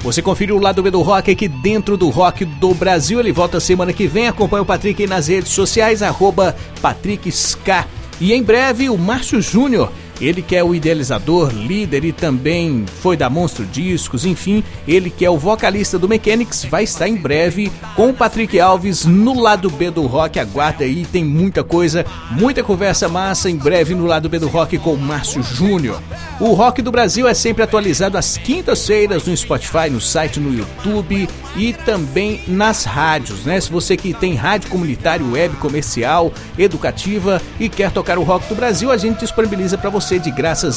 Você 0.00 0.20
confere 0.20 0.52
o 0.52 0.58
lado 0.58 0.82
B 0.82 0.90
do 0.90 1.00
rock 1.00 1.30
aqui 1.30 1.48
dentro 1.48 1.96
do 1.96 2.10
Rock 2.10 2.44
do 2.44 2.74
Brasil. 2.74 3.18
Ele 3.18 3.32
volta 3.32 3.58
semana 3.58 3.92
que 3.92 4.06
vem. 4.06 4.28
Acompanhe 4.28 4.62
o 4.62 4.66
Patrick 4.66 5.06
nas 5.06 5.28
redes 5.28 5.50
sociais, 5.52 6.02
arroba 6.02 6.54
Patrick 6.82 7.30
Ska. 7.32 7.86
E 8.20 8.32
em 8.32 8.42
breve 8.42 8.90
o 8.90 8.98
Márcio 8.98 9.40
Júnior 9.40 9.90
ele 10.20 10.42
que 10.42 10.56
é 10.56 10.62
o 10.62 10.74
idealizador, 10.74 11.50
líder 11.52 12.04
e 12.04 12.12
também 12.12 12.84
foi 13.00 13.16
da 13.16 13.28
Monstro 13.28 13.64
Discos, 13.66 14.24
enfim, 14.24 14.62
ele 14.86 15.10
que 15.10 15.24
é 15.24 15.30
o 15.30 15.38
vocalista 15.38 15.98
do 15.98 16.08
Mechanics, 16.08 16.64
vai 16.64 16.84
estar 16.84 17.08
em 17.08 17.16
breve 17.16 17.70
com 17.96 18.10
o 18.10 18.14
Patrick 18.14 18.58
Alves 18.58 19.04
no 19.04 19.40
lado 19.40 19.70
B 19.70 19.90
do 19.90 20.06
rock. 20.06 20.38
Aguarda 20.38 20.84
aí, 20.84 21.04
tem 21.04 21.24
muita 21.24 21.64
coisa, 21.64 22.04
muita 22.30 22.62
conversa 22.62 23.08
massa 23.08 23.50
em 23.50 23.56
breve 23.56 23.94
no 23.94 24.06
lado 24.06 24.28
B 24.28 24.38
do 24.38 24.48
rock 24.48 24.78
com 24.78 24.94
o 24.94 24.98
Márcio 24.98 25.42
Júnior. 25.42 26.00
O 26.40 26.52
Rock 26.52 26.82
do 26.82 26.90
Brasil 26.90 27.28
é 27.28 27.32
sempre 27.32 27.62
atualizado 27.62 28.18
às 28.18 28.36
quintas-feiras 28.36 29.24
no 29.24 29.36
Spotify, 29.36 29.88
no 29.88 30.00
site, 30.00 30.40
no 30.40 30.52
YouTube 30.52 31.28
e 31.56 31.72
também 31.72 32.40
nas 32.48 32.82
rádios, 32.82 33.44
né? 33.44 33.60
Se 33.60 33.70
você 33.70 33.96
que 33.96 34.12
tem 34.12 34.34
rádio 34.34 34.68
comunitário, 34.68 35.30
web, 35.30 35.54
comercial, 35.56 36.32
educativa 36.58 37.40
e 37.60 37.68
quer 37.68 37.92
tocar 37.92 38.18
o 38.18 38.24
rock 38.24 38.48
do 38.48 38.56
Brasil, 38.56 38.90
a 38.90 38.96
gente 38.96 39.20
disponibiliza 39.20 39.78
para 39.78 39.90
você 39.90 40.18
de 40.18 40.32
graça 40.32 40.70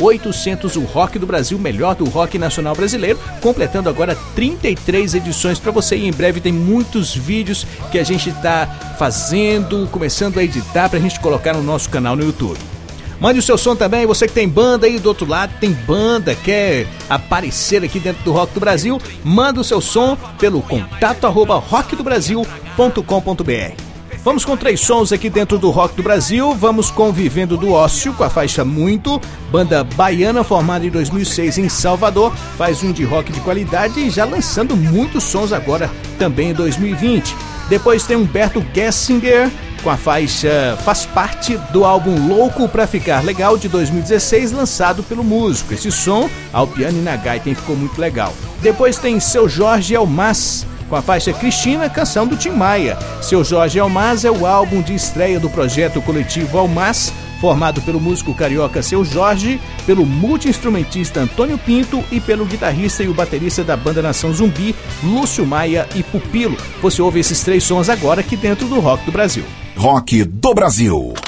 0800 0.00 0.76
o 0.76 0.84
Rock 0.84 1.18
do 1.18 1.26
Brasil, 1.26 1.58
melhor 1.58 1.94
do 1.94 2.06
rock 2.06 2.38
nacional 2.38 2.74
brasileiro, 2.74 3.20
completando 3.42 3.90
agora 3.90 4.16
33 4.34 5.16
edições 5.16 5.58
para 5.58 5.70
você 5.70 5.96
e 5.96 6.08
em 6.08 6.12
breve 6.12 6.40
tem 6.40 6.52
muitos 6.52 7.14
vídeos 7.14 7.66
que 7.92 7.98
a 7.98 8.04
gente 8.04 8.30
está 8.30 8.66
fazendo, 8.98 9.86
começando 9.92 10.38
a 10.38 10.42
editar 10.42 10.88
para 10.88 10.98
a 10.98 11.02
gente 11.02 11.20
colocar 11.20 11.52
no 11.52 11.62
nosso 11.62 11.90
canal 11.90 12.16
no 12.16 12.24
YouTube. 12.24 12.77
Mande 13.20 13.40
o 13.40 13.42
seu 13.42 13.58
som 13.58 13.74
também, 13.74 14.06
você 14.06 14.28
que 14.28 14.32
tem 14.32 14.48
banda 14.48 14.86
aí 14.86 14.98
do 14.98 15.08
outro 15.08 15.26
lado, 15.26 15.52
tem 15.58 15.72
banda, 15.72 16.36
quer 16.36 16.86
aparecer 17.10 17.82
aqui 17.82 17.98
dentro 17.98 18.22
do 18.22 18.32
Rock 18.32 18.54
do 18.54 18.60
Brasil, 18.60 19.00
manda 19.24 19.60
o 19.60 19.64
seu 19.64 19.80
som 19.80 20.16
pelo 20.38 20.62
contato 20.62 21.26
arroba 21.26 21.56
rockdobrasil.com.br. 21.56 23.88
Vamos 24.24 24.44
com 24.44 24.56
três 24.56 24.80
sons 24.80 25.10
aqui 25.10 25.30
dentro 25.30 25.58
do 25.58 25.70
Rock 25.70 25.96
do 25.96 26.02
Brasil. 26.02 26.52
Vamos 26.52 26.90
com 26.90 27.12
Vivendo 27.12 27.56
do 27.56 27.72
Ócio, 27.72 28.12
com 28.12 28.24
a 28.24 28.30
faixa 28.30 28.64
Muito, 28.64 29.20
banda 29.50 29.82
baiana 29.82 30.44
formada 30.44 30.84
em 30.84 30.90
2006 30.90 31.58
em 31.58 31.68
Salvador, 31.68 32.34
faz 32.56 32.82
um 32.82 32.92
de 32.92 33.04
rock 33.04 33.32
de 33.32 33.40
qualidade 33.40 34.00
e 34.00 34.10
já 34.10 34.24
lançando 34.24 34.76
muitos 34.76 35.24
sons 35.24 35.52
agora 35.52 35.90
também 36.18 36.50
em 36.50 36.54
2020. 36.54 37.34
Depois 37.68 38.06
tem 38.06 38.16
Humberto 38.16 38.64
Gessinger 38.74 39.50
com 39.82 39.90
a 39.90 39.96
faixa 39.96 40.76
Faz 40.84 41.06
Parte 41.06 41.56
do 41.72 41.84
álbum 41.84 42.28
Louco 42.28 42.68
Pra 42.68 42.86
Ficar 42.86 43.24
Legal 43.24 43.56
de 43.56 43.68
2016, 43.68 44.52
lançado 44.52 45.02
pelo 45.02 45.24
músico. 45.24 45.74
Esse 45.74 45.90
som, 45.90 46.28
ao 46.52 46.66
piano 46.66 46.98
e 46.98 47.02
na 47.02 47.16
gaita, 47.16 47.48
ficou 47.54 47.76
muito 47.76 48.00
legal. 48.00 48.32
Depois 48.60 48.98
tem 48.98 49.20
Seu 49.20 49.48
Jorge 49.48 49.94
Almas 49.94 50.66
com 50.88 50.96
a 50.96 51.02
faixa 51.02 51.32
Cristina, 51.32 51.88
canção 51.88 52.26
do 52.26 52.36
Tim 52.36 52.50
Maia. 52.50 52.98
Seu 53.20 53.44
Jorge 53.44 53.78
Almas 53.78 54.24
é 54.24 54.30
o 54.30 54.46
álbum 54.46 54.80
de 54.80 54.94
estreia 54.94 55.38
do 55.38 55.50
projeto 55.50 56.00
coletivo 56.00 56.58
Almas, 56.58 57.12
formado 57.40 57.80
pelo 57.82 58.00
músico 58.00 58.34
carioca 58.34 58.82
Seu 58.82 59.04
Jorge, 59.04 59.60
pelo 59.86 60.04
multiinstrumentista 60.04 61.20
Antônio 61.20 61.58
Pinto 61.58 62.02
e 62.10 62.20
pelo 62.20 62.46
guitarrista 62.46 63.02
e 63.02 63.08
o 63.08 63.14
baterista 63.14 63.62
da 63.62 63.76
banda 63.76 64.02
Nação 64.02 64.32
Zumbi, 64.32 64.74
Lúcio 65.02 65.46
Maia 65.46 65.86
e 65.94 66.02
Pupilo. 66.02 66.56
Você 66.80 67.02
ouve 67.02 67.20
esses 67.20 67.40
três 67.42 67.62
sons 67.64 67.88
agora 67.88 68.20
aqui 68.20 68.36
dentro 68.36 68.66
do 68.66 68.80
Rock 68.80 69.04
do 69.04 69.12
Brasil. 69.12 69.44
Rock 69.78 70.24
do 70.24 70.54
Brasil. 70.54 71.27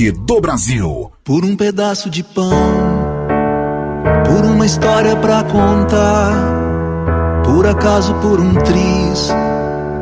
Rock 0.00 0.12
do 0.12 0.40
Brasil. 0.40 1.12
Por 1.22 1.44
um 1.44 1.54
pedaço 1.54 2.08
de 2.08 2.22
pão, 2.22 2.50
por 4.24 4.44
uma 4.46 4.64
história 4.64 5.14
pra 5.16 5.42
contar, 5.42 6.32
por 7.44 7.66
acaso 7.66 8.14
por 8.14 8.40
um 8.40 8.54
triz, 8.54 9.30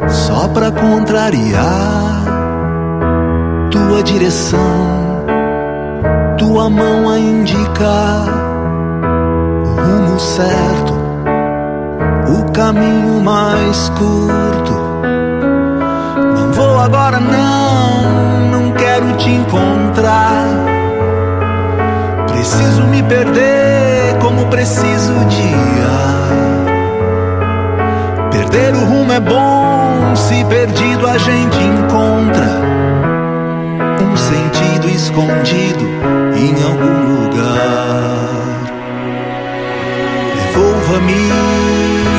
só 0.09 0.47
pra 0.49 0.71
contrariar 0.71 2.25
tua 3.71 4.03
direção, 4.05 4.61
tua 6.39 6.71
mão 6.71 7.11
a 7.11 7.19
indicar 7.19 8.29
o 9.65 9.81
rumo 9.83 10.21
certo, 10.21 10.95
o 12.39 12.53
caminho 12.53 13.21
mais 13.21 13.89
curto. 13.91 14.79
Não 16.37 16.53
vou 16.53 16.79
agora, 16.79 17.19
me 22.99 23.09
perder 23.09 24.19
como 24.21 24.47
preciso 24.47 25.15
de 25.27 25.49
ar. 25.85 26.29
Perder 28.31 28.75
o 28.75 28.85
rumo 28.85 29.13
é 29.13 29.21
bom, 29.21 30.17
se 30.17 30.45
perdido 30.47 31.07
a 31.07 31.17
gente 31.19 31.57
encontra 31.59 32.61
um 34.03 34.17
sentido 34.17 34.89
escondido 34.89 35.85
em 36.37 36.55
algum 36.65 37.21
lugar. 37.21 38.29
Devolva-me 40.35 41.31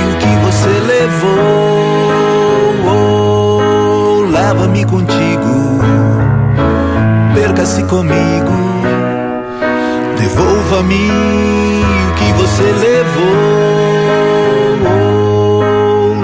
o 0.08 0.18
que 0.18 0.34
você 0.46 0.74
levou, 0.94 1.46
leva-me 4.32 4.86
contigo, 4.86 5.80
perca-se 7.34 7.84
comigo. 7.84 8.69
Devolva-me 10.30 11.10
o 11.10 12.14
que 12.14 12.32
você 12.34 12.62
levou, 12.62 13.34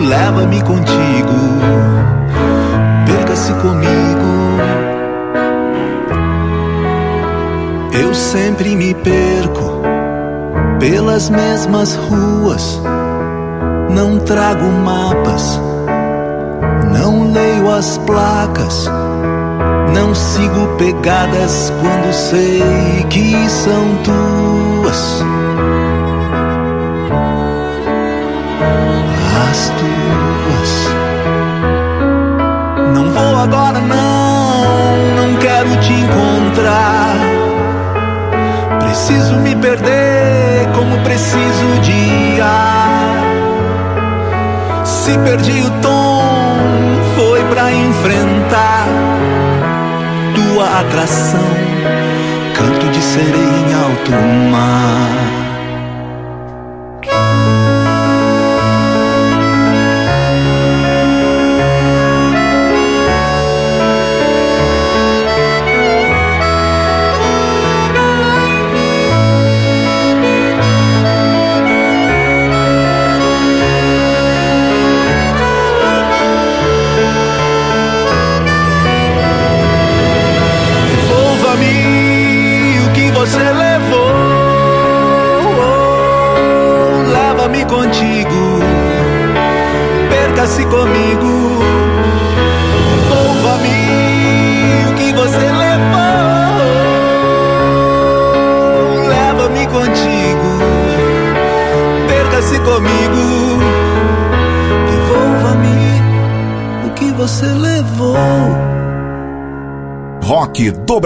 leva-me 0.07 0.61
contigo, 0.61 1.33
perca-se 3.07 3.51
comigo. 3.53 3.89
Eu 7.99 8.13
sempre 8.13 8.75
me 8.75 8.93
perco 8.93 9.81
pelas 10.79 11.27
mesmas 11.31 11.95
ruas. 11.95 12.79
Não 13.89 14.19
trago 14.19 14.65
mapas, 14.65 15.59
não 16.93 17.31
leio 17.31 17.71
as 17.71 17.97
placas, 17.99 18.87
não 19.93 20.13
sigo 20.13 20.67
pegadas 20.77 21.71
quando 21.81 22.13
sei 22.13 23.05
que 23.09 23.49
são 23.49 23.95
tuas. 24.03 25.23
As 29.49 29.71
tuas. 29.79 30.71
Não 32.93 33.11
vou 33.11 33.35
agora, 33.37 33.79
não, 33.79 35.21
não 35.21 35.37
quero 35.39 35.75
te 35.77 35.93
encontrar. 35.93 37.15
Preciso 38.79 39.35
me 39.37 39.55
perder 39.55 40.67
como 40.73 40.97
preciso 41.03 41.79
de 41.81 42.41
ar. 42.41 43.25
Se 44.83 45.17
perdi 45.19 45.61
o 45.61 45.69
tom, 45.81 46.57
foi 47.15 47.43
pra 47.45 47.71
enfrentar 47.71 48.64
atração. 50.79 51.39
Canto 52.53 52.87
de 52.89 53.01
sereia 53.01 53.57
em 53.57 53.73
alto 53.73 54.11
mar. 54.51 55.44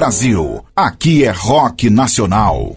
Brasil. 0.09 0.65
Aqui 0.75 1.23
é 1.23 1.29
rock 1.29 1.87
nacional. 1.87 2.75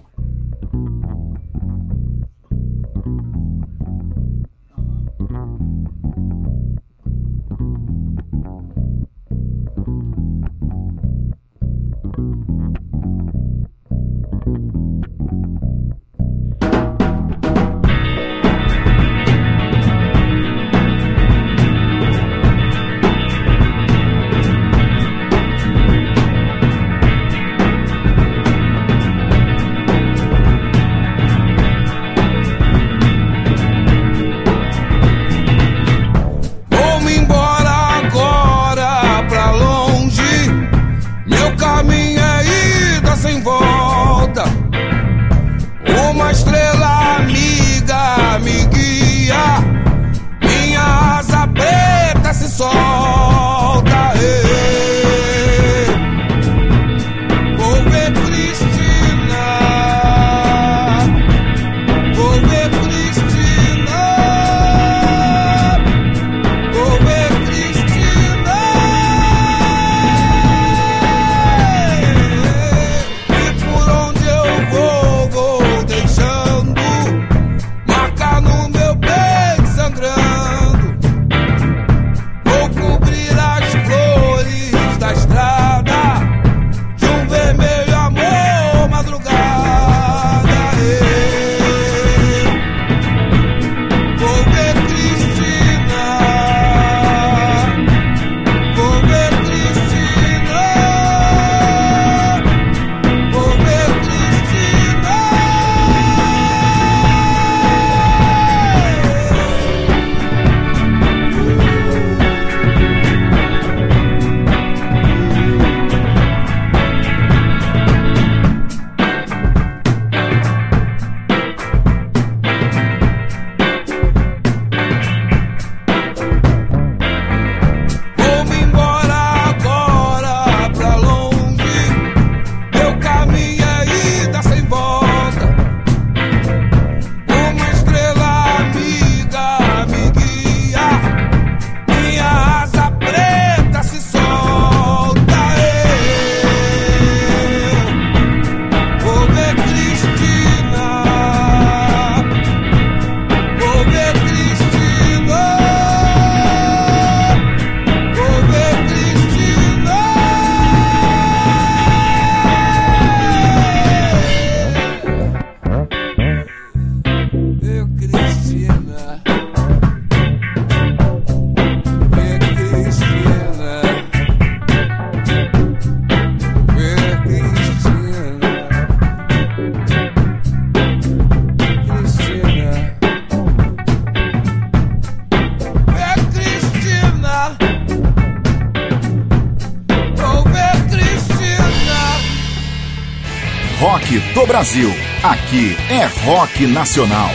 Brasil. 194.62 194.90
Aqui 195.24 195.76
é 195.90 196.04
rock 196.24 196.68
nacional. 196.68 197.30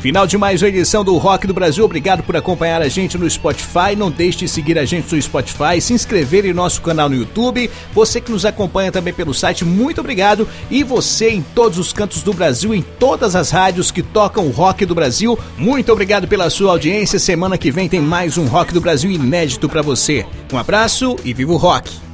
Final 0.00 0.26
de 0.26 0.36
mais 0.36 0.60
uma 0.60 0.68
edição 0.68 1.04
do 1.04 1.16
Rock 1.16 1.46
do 1.46 1.54
Brasil. 1.54 1.84
Obrigado 1.84 2.24
por 2.24 2.36
acompanhar 2.36 2.82
a 2.82 2.88
gente 2.88 3.16
no 3.16 3.30
Spotify. 3.30 3.94
Não 3.96 4.10
deixe 4.10 4.38
de 4.38 4.48
seguir 4.48 4.76
a 4.76 4.84
gente 4.84 5.14
no 5.14 5.22
Spotify, 5.22 5.80
se 5.80 5.92
inscrever 5.92 6.44
em 6.44 6.52
nosso 6.52 6.82
canal 6.82 7.08
no 7.08 7.14
YouTube. 7.14 7.70
Você 7.94 8.20
que 8.20 8.32
nos 8.32 8.44
acompanha 8.44 8.90
também 8.90 9.14
pelo 9.14 9.32
site, 9.32 9.64
muito 9.64 10.00
obrigado. 10.00 10.48
E 10.68 10.82
você 10.82 11.30
em 11.30 11.42
todos 11.54 11.78
os 11.78 11.92
cantos 11.92 12.24
do 12.24 12.32
Brasil, 12.32 12.74
em 12.74 12.82
todas 12.82 13.36
as 13.36 13.50
rádios 13.50 13.92
que 13.92 14.02
tocam 14.02 14.48
o 14.48 14.50
Rock 14.50 14.84
do 14.84 14.96
Brasil, 14.96 15.38
muito 15.56 15.92
obrigado 15.92 16.26
pela 16.26 16.50
sua 16.50 16.72
audiência. 16.72 17.20
Semana 17.20 17.56
que 17.56 17.70
vem 17.70 17.88
tem 17.88 18.00
mais 18.00 18.36
um 18.36 18.46
Rock 18.46 18.74
do 18.74 18.80
Brasil 18.80 19.12
inédito 19.12 19.68
para 19.68 19.80
você. 19.80 20.26
Um 20.52 20.58
abraço 20.58 21.14
e 21.24 21.32
viva 21.32 21.52
o 21.52 21.56
rock! 21.56 22.04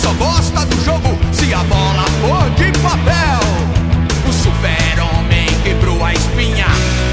Só 0.00 0.12
gosta 0.14 0.64
do 0.66 0.84
jogo 0.84 1.18
se 1.32 1.52
a 1.52 1.62
bola 1.64 2.04
for 2.20 2.50
de 2.50 2.70
papel. 2.78 3.40
O 4.28 4.32
super-homem 4.32 5.46
quebrou 5.64 6.04
a 6.04 6.12
espinha. 6.12 6.66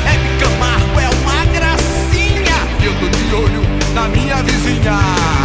É 0.05 0.39
Camargo 0.39 0.99
é 0.99 1.09
uma 1.21 1.45
gracinha. 1.45 2.55
Eu 2.83 2.93
tô 2.99 3.07
de 3.09 3.35
olho 3.35 3.61
na 3.93 4.07
minha 4.07 4.43
vizinha. 4.43 5.44